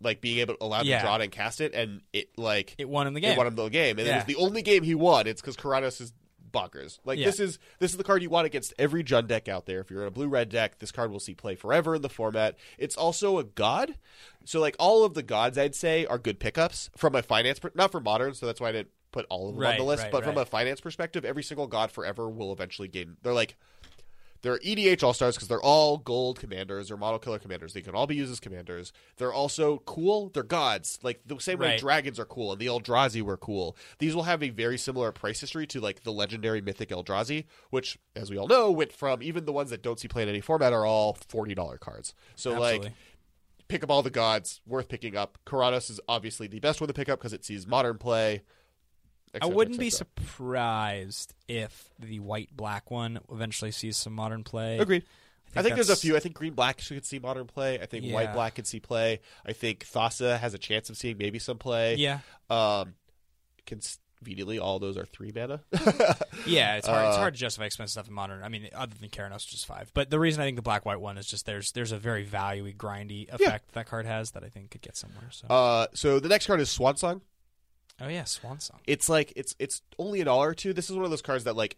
[0.00, 0.98] like being able allowed Yeah.
[0.98, 3.32] to draw it and cast it, and it like it won him the game.
[3.32, 5.26] it won him the game, and it was the only game he won.
[5.26, 6.12] It's because Keranos is
[6.52, 6.98] bonkers.
[7.04, 7.26] Like Yeah.
[7.26, 9.80] this is this is the card you want against every Jund deck out there.
[9.80, 12.08] If you're in a blue red deck, this card will see play forever in the
[12.08, 12.56] format.
[12.78, 13.96] It's also a god,
[14.44, 17.72] so like all of the gods I'd say are good pickups from a finance, per-
[17.74, 20.04] not for modern, so that's why I didn't put all of them on the list.
[20.04, 23.16] right, but from a finance perspective, every single god forever will eventually gain.
[23.22, 23.56] They're like
[24.42, 27.74] they're EDH All Stars because they're all gold commanders or model killer commanders.
[27.74, 28.92] They can all be used as commanders.
[29.16, 30.30] They're also cool.
[30.30, 30.98] They're gods.
[31.02, 33.76] Like the same way dragons are cool and the Eldrazi were cool.
[33.98, 37.98] These will have a very similar price history to like the legendary mythic Eldrazi, which,
[38.16, 40.40] as we all know, went from even the ones that don't see play in any
[40.40, 42.14] format are all forty dollar cards.
[42.34, 42.92] So like
[43.68, 45.38] pick up all the gods, worth picking up.
[45.46, 48.42] Keranos is obviously the best one to pick up because it sees modern play.
[49.34, 50.08] Et I wouldn't be cetera.
[50.26, 54.78] surprised if the white black one eventually sees some modern play.
[54.78, 55.04] Agreed.
[55.54, 56.16] I I think there's a few.
[56.16, 57.80] I think green black could see modern play.
[57.80, 59.20] I think white black can see play.
[59.44, 61.96] I think Thassa has a chance of seeing maybe some play.
[61.96, 62.94] Yeah, Um,
[63.66, 65.60] conveniently, all those are three mana.
[66.46, 66.76] yeah.
[66.76, 67.06] It's hard.
[67.08, 68.42] it's Uh, hard to justify expensive stuff in modern.
[68.44, 69.90] I mean, other than Keranos, which is five.
[69.94, 72.24] But the reason I think the black white one is just there's there's a very
[72.24, 75.30] valuey, grindy effect that card has that I think could get somewhere.
[75.30, 75.46] So.
[75.48, 77.22] uh, so the next card is Swan Song.
[78.00, 78.78] Oh yeah, Swan Song.
[78.86, 80.72] It's like it's it's only a dollar or two.
[80.72, 81.76] This is one of those cards that like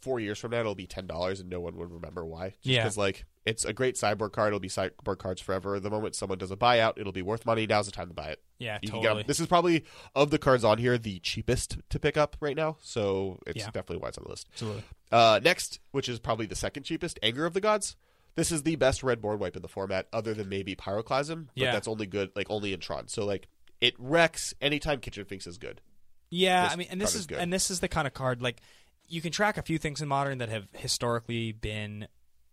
[0.00, 2.50] four years from now it'll be ten dollars and no one would remember why.
[2.50, 2.82] Just Yeah.
[2.82, 4.48] because like it's a great cyborg card.
[4.48, 5.78] It'll be cyborg cards forever.
[5.80, 7.66] The moment someone does a buyout, it'll be worth money.
[7.66, 8.40] Now's the time to buy it.
[8.58, 9.22] Yeah, You totally.
[9.22, 9.84] This is probably
[10.14, 12.76] of the cards on here the cheapest to pick up right now.
[12.82, 13.66] So it's Yeah.
[13.66, 14.48] definitely why it's on the list.
[14.52, 14.82] Absolutely.
[15.12, 17.94] Uh, next, which is probably the second cheapest, Anger of the Gods.
[18.34, 21.56] This is the best red board wipe in the format, other than maybe Pyroclasm, but
[21.62, 21.72] Yeah.
[21.72, 23.08] that's only good like only in Tron.
[23.08, 23.46] So like
[23.80, 25.80] it wrecks anytime Kitchen Finks is good.
[26.30, 27.38] Yeah, This I mean, and this is is good.
[27.38, 28.60] and this is the kind of card like
[29.08, 32.08] you can track a few things in modern that have historically been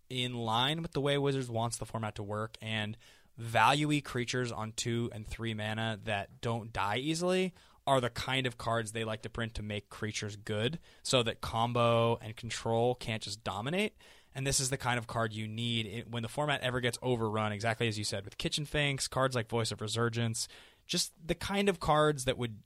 [0.10, 2.96] in line with the way Wizards wants the format to work, and
[3.42, 7.54] valuey creatures on two and three mana that don't die easily
[7.88, 11.42] are the kind of cards they like to print to make creatures good, so that
[11.42, 13.94] combo and control can't just dominate.
[14.36, 17.52] And this is the kind of card you need when the format ever gets overrun,
[17.52, 20.48] exactly as you said, with Kitchen Finks, cards like Voice of Resurgence,
[20.86, 22.58] just the kind of cards that would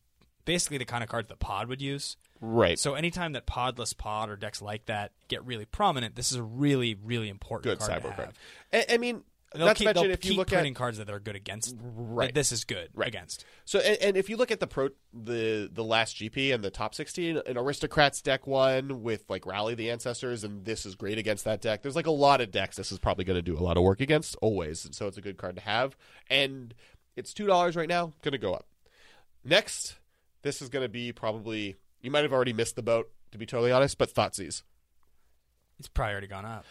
[0.46, 2.18] basically the kind of cards that Pod would use.
[2.40, 2.80] Right.
[2.80, 6.44] So anytime that Podless Pod or decks like that get really prominent, this is a
[6.44, 8.30] really, really important good card cyber card.
[8.72, 10.98] I, I mean, They'll not keep, to mention they'll if you look printing at cards
[10.98, 11.76] that are good against.
[11.82, 12.28] Right.
[12.28, 13.08] that This is good Right.
[13.08, 13.46] against.
[13.64, 16.70] so, and, and if you look at the pro the the last GP and the
[16.70, 21.18] top sixteen, an aristocrats deck one with like rally the ancestors, and this is great
[21.18, 21.82] against that deck.
[21.82, 23.84] There's like a lot of decks this is probably going to do a lot of
[23.84, 25.96] work against always, and so it's a good card to have.
[26.30, 26.74] And
[27.18, 28.66] it's two dollars right now, going to go up.
[29.44, 29.96] Next,
[30.44, 33.46] this is going to be probably you might have already missed the boat to be
[33.46, 34.64] totally honest, but Thoughtseize.
[35.80, 36.66] It's probably already gone up.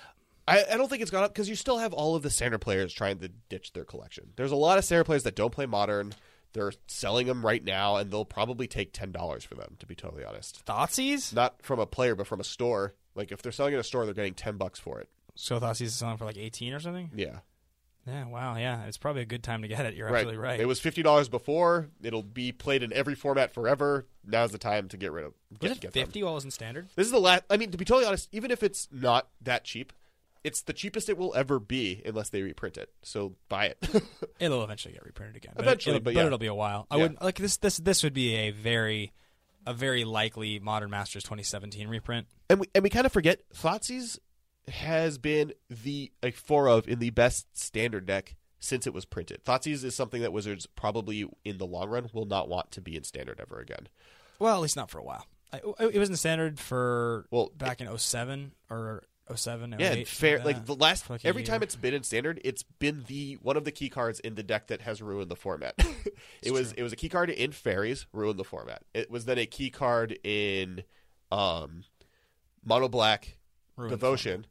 [0.49, 2.61] I, I don't think it's gone up because you still have all of the standard
[2.61, 4.31] players trying to ditch their collection.
[4.37, 6.15] There's a lot of standard players that don't play modern.
[6.53, 9.77] They're selling them right now, and they'll probably take ten dollars for them.
[9.81, 11.35] To be totally honest, Thoughtseize?
[11.35, 12.95] not from a player, but from a store.
[13.15, 15.09] Like if they're selling at a store, they're getting ten bucks for it.
[15.35, 17.11] So Thoughtseize is selling for like 18 or something?
[17.15, 17.41] Yeah,
[18.07, 18.85] Yeah, wow, yeah.
[18.85, 19.95] It's probably a good time to get it.
[19.95, 20.17] You're right.
[20.21, 20.61] absolutely right.
[20.61, 21.89] It was fifty dollars before.
[22.03, 24.07] It'll be played in every format forever.
[24.25, 25.33] Now's the time to get rid of.
[25.59, 26.89] Get, was it 50 while it was in standard?
[26.95, 27.43] This is the last.
[27.51, 29.93] I mean, to be totally honest, even if it's not that cheap,
[30.45, 32.91] it's the cheapest it will ever be unless they reprint it.
[33.03, 34.05] So buy it.
[34.39, 35.55] It'll eventually get reprinted again.
[35.57, 36.27] But Eventually, it'll, but yeah.
[36.27, 36.87] it'll be a while.
[36.91, 37.03] I Yeah.
[37.03, 37.57] would like this.
[37.57, 39.13] This this would be a very,
[39.67, 42.29] a very likely Modern Masters 2017 reprint.
[42.49, 44.19] and we and we kind of forget Thoughtseize
[44.69, 49.45] has been the like four of in the best standard deck since it was printed.
[49.45, 52.97] Thoughtseize is something that Wizards probably in the long run will not want to be
[52.97, 53.89] in standard ever again.
[54.39, 55.27] Well, at least not for a while.
[55.53, 59.05] I, it was in standard for Well, back in 07 or
[59.35, 59.77] 07.
[59.79, 60.37] Yeah, 08, and fair.
[60.39, 61.47] like, Like the last like every year.
[61.47, 64.43] time it's been in standard, it's been the one of the key cards in the
[64.43, 65.75] deck that has ruined the format.
[66.43, 68.83] it was it was a key card in fairies, ruined the format.
[68.95, 70.83] It was then a key card in
[71.31, 71.85] um,
[72.65, 73.39] mono black
[73.77, 74.47] Ruined devotion,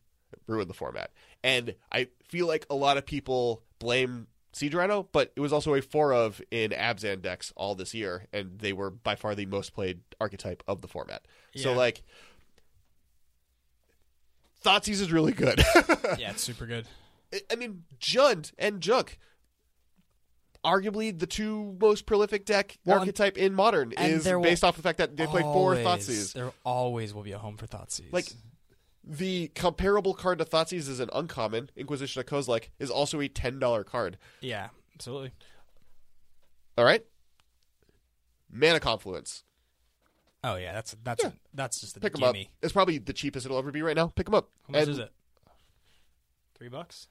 [0.47, 1.11] ruined the format.
[1.43, 5.73] And I feel like a lot of people blame Siege Rhino, but it was also
[5.73, 9.45] a four of in Abzan decks all this year, and they were by far the
[9.45, 11.23] most played archetype of the format.
[11.55, 12.03] So like.
[14.63, 15.59] Thoughtseize is really good.
[16.17, 16.87] yeah, it's super good.
[17.51, 19.19] I- mean, Jund and Junk,
[20.63, 24.81] arguably the two most prolific deck Well, archetype in modern, is will based off the
[24.81, 26.33] fact that they played four Thoughtseize.
[26.33, 28.11] There always will be a home for Thoughtseize.
[28.11, 28.25] Like
[29.07, 31.69] the comparable card to Thoughtseize is an uncommon.
[31.75, 34.17] Inquisition of Kozilek is also a ten dollar card.
[34.41, 35.31] yeah, absolutely.
[36.77, 37.05] All right,
[38.51, 39.43] Mana Confluence.
[40.43, 41.31] Oh yeah, that's that's Yeah.
[41.53, 42.35] that's just the Pick them up.
[42.61, 44.07] It's probably the cheapest it'll ever be right now.
[44.07, 44.49] Pick them up.
[44.67, 45.11] How much And is it?
[46.57, 47.07] Three bucks?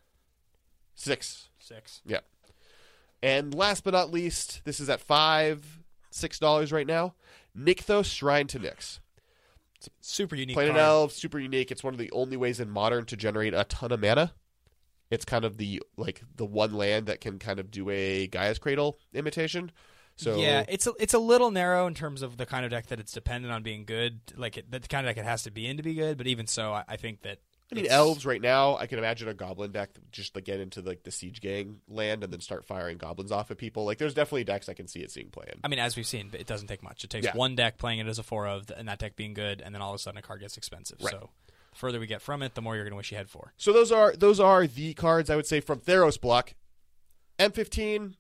[0.95, 1.49] Six.
[1.59, 2.01] Six.
[2.07, 2.21] Yeah.
[3.23, 5.81] And last but not least, this is at five,
[6.11, 7.15] six dollars right now.
[7.59, 9.01] Nykthos Shrine to Nyx.
[10.01, 10.55] Super unique.
[10.55, 10.85] Planet card.
[10.85, 11.71] Elf, super unique.
[11.71, 14.33] It's one of the only ways in modern to generate a ton of mana.
[15.11, 18.59] It's kind of the like the one land that can kind of do a Gaea's
[18.59, 19.71] Cradle imitation.
[20.17, 22.87] So yeah, it's a it's a little narrow in terms of the kind of deck
[22.87, 24.21] that it's dependent on being good.
[24.37, 26.17] Like it, the kind of deck it has to be in to be good.
[26.17, 27.39] But even so, I, I think that
[27.73, 28.77] I mean it's- elves right now.
[28.77, 32.23] I can imagine a goblin deck just to get into like the siege gang land
[32.23, 33.85] and then start firing goblins off at people.
[33.85, 35.61] Like there's definitely decks I can see it seeing play in.
[35.65, 37.05] I mean, as we've seen, it doesn't take much.
[37.05, 37.35] It takes Yeah.
[37.37, 39.81] one deck playing it as a four of, and that deck being good, and then
[39.83, 40.99] all of a sudden a card gets expensive.
[41.01, 41.11] Right.
[41.13, 41.31] So
[41.73, 43.55] the further we get from it, the more you're going to wish you had four.
[43.57, 46.55] So those are those are the cards I would say from Theros block.
[47.39, 48.15] M15,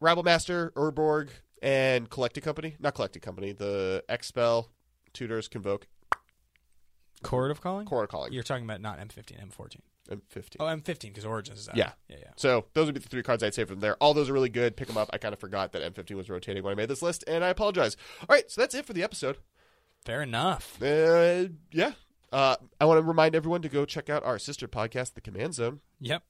[0.00, 1.30] Rabble Master, Urborg,
[1.62, 2.76] and Collecting Company.
[2.80, 4.68] Not Collecting Company, the Expel,
[5.12, 5.86] Tutors, Convoke,
[7.22, 7.86] Chord of calling.
[7.86, 8.32] Core Calling.
[8.32, 9.76] You're talking about not M15, M14.
[10.10, 10.56] M15.
[10.60, 11.76] Oh, M15 because Origins is out.
[11.76, 11.92] Yeah.
[12.08, 12.30] yeah, yeah.
[12.36, 13.96] So those would be the three cards I'd say from there.
[13.96, 14.76] All those are really good.
[14.76, 15.10] Pick them up.
[15.12, 17.48] I kind of forgot that M15 was rotating when I made this list, and I
[17.48, 17.96] apologize.
[18.20, 19.38] All right, so that's it for the episode.
[20.04, 20.82] Fair enough.
[20.82, 21.92] Uh, yeah.
[22.32, 25.54] Uh, I want to remind everyone to go check out our sister podcast, The Command
[25.54, 25.80] Zone.
[26.00, 26.22] Yep.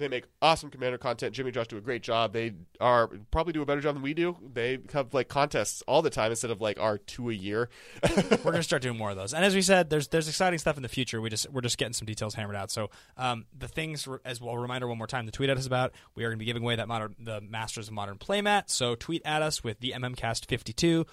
[0.00, 1.34] They make awesome commander content.
[1.34, 2.32] Jimmy Josh do a great job.
[2.32, 4.34] They are probably do a better job than we do.
[4.54, 7.68] They have like contests all the time instead of like our two a year.
[8.16, 9.34] we're gonna start doing more of those.
[9.34, 11.20] And as we said, there's there's exciting stuff in the future.
[11.20, 12.70] We just we're just getting some details hammered out.
[12.70, 12.88] So
[13.18, 14.56] um, the things as well.
[14.56, 16.76] Reminder one more time: the tweet at us about we are gonna be giving away
[16.76, 18.70] that modern the Masters of Modern playmat.
[18.70, 21.06] So tweet at us with the MMCast52.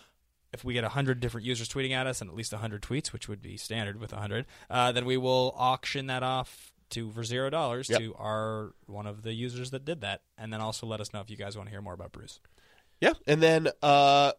[0.54, 3.28] If we get 100 different users tweeting at us and at least 100 tweets, which
[3.28, 7.50] would be standard with 100, uh, then we will auction that off to for zero
[7.50, 8.00] dollars Yep.
[8.00, 11.22] to our one of the users that did that, and then also let us know
[11.22, 12.40] if you guys want to hear more about brews.
[13.02, 14.32] Yeah, and then uh,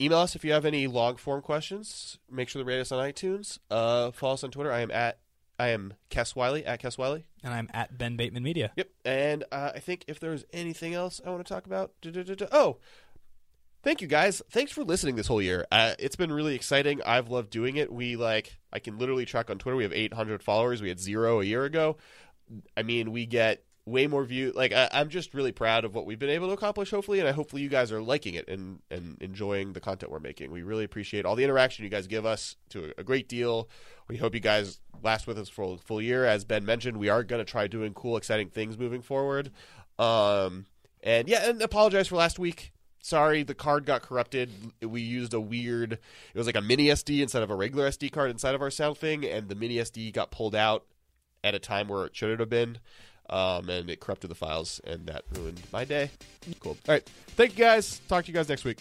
[0.00, 2.18] email us if you have any long form questions.
[2.30, 3.58] Make sure to rate us on iTunes.
[3.70, 4.72] Uh, follow us on Twitter.
[4.72, 5.18] I am at
[5.58, 7.26] I am Kess Wiley at Kess Wiley.
[7.42, 8.72] And I'm at Ben Bateman Media.
[8.76, 8.90] Yep.
[9.04, 11.92] And uh, I think if there's anything else I want to talk about,
[12.52, 12.78] oh,
[13.82, 14.42] thank you guys.
[14.50, 15.66] Thanks for listening this whole year.
[15.70, 17.00] Uh, it's been really exciting.
[17.04, 17.92] I've loved doing it.
[17.92, 19.76] We like I can literally track on Twitter.
[19.76, 20.82] We have 800 followers.
[20.82, 21.96] We had zero a year ago.
[22.76, 24.52] I mean, we get way more view.
[24.54, 26.90] Like I, I'm just really proud of what we've been able to accomplish.
[26.90, 30.20] Hopefully, and I hopefully you guys are liking it and and enjoying the content we're
[30.20, 30.50] making.
[30.50, 33.68] We really appreciate all the interaction you guys give us to a, a great deal.
[34.08, 36.24] We hope you guys last with us for a full year.
[36.24, 39.50] As Ben mentioned, we are going to try doing cool, exciting things moving forward.
[39.98, 40.66] Um,
[41.02, 42.72] and yeah, and apologize for last week.
[43.08, 44.50] Sorry, the card got corrupted.
[44.82, 45.92] We used a weird.
[45.94, 46.00] It
[46.34, 48.98] was like a mini SD instead of a regular SD card inside of our sound
[48.98, 50.84] thing, and the mini SD got pulled out
[51.42, 52.76] at a time where it shouldn't have been,
[53.30, 56.10] um, and it corrupted the files, and that ruined my day.
[56.60, 56.76] Cool.
[56.86, 58.02] All right, thank you guys.
[58.08, 58.78] Talk to you guys next week.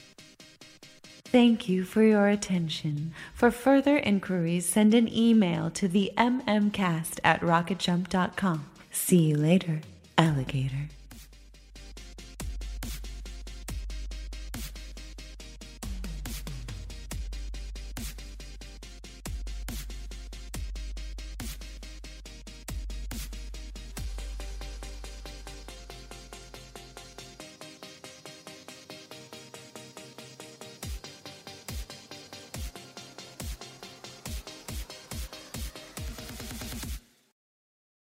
[1.23, 3.13] Thank you for your attention.
[3.33, 8.65] For further inquiries, send an email to the mmcast at rocketjump.com.
[8.91, 9.79] See you later,
[10.17, 10.89] alligator.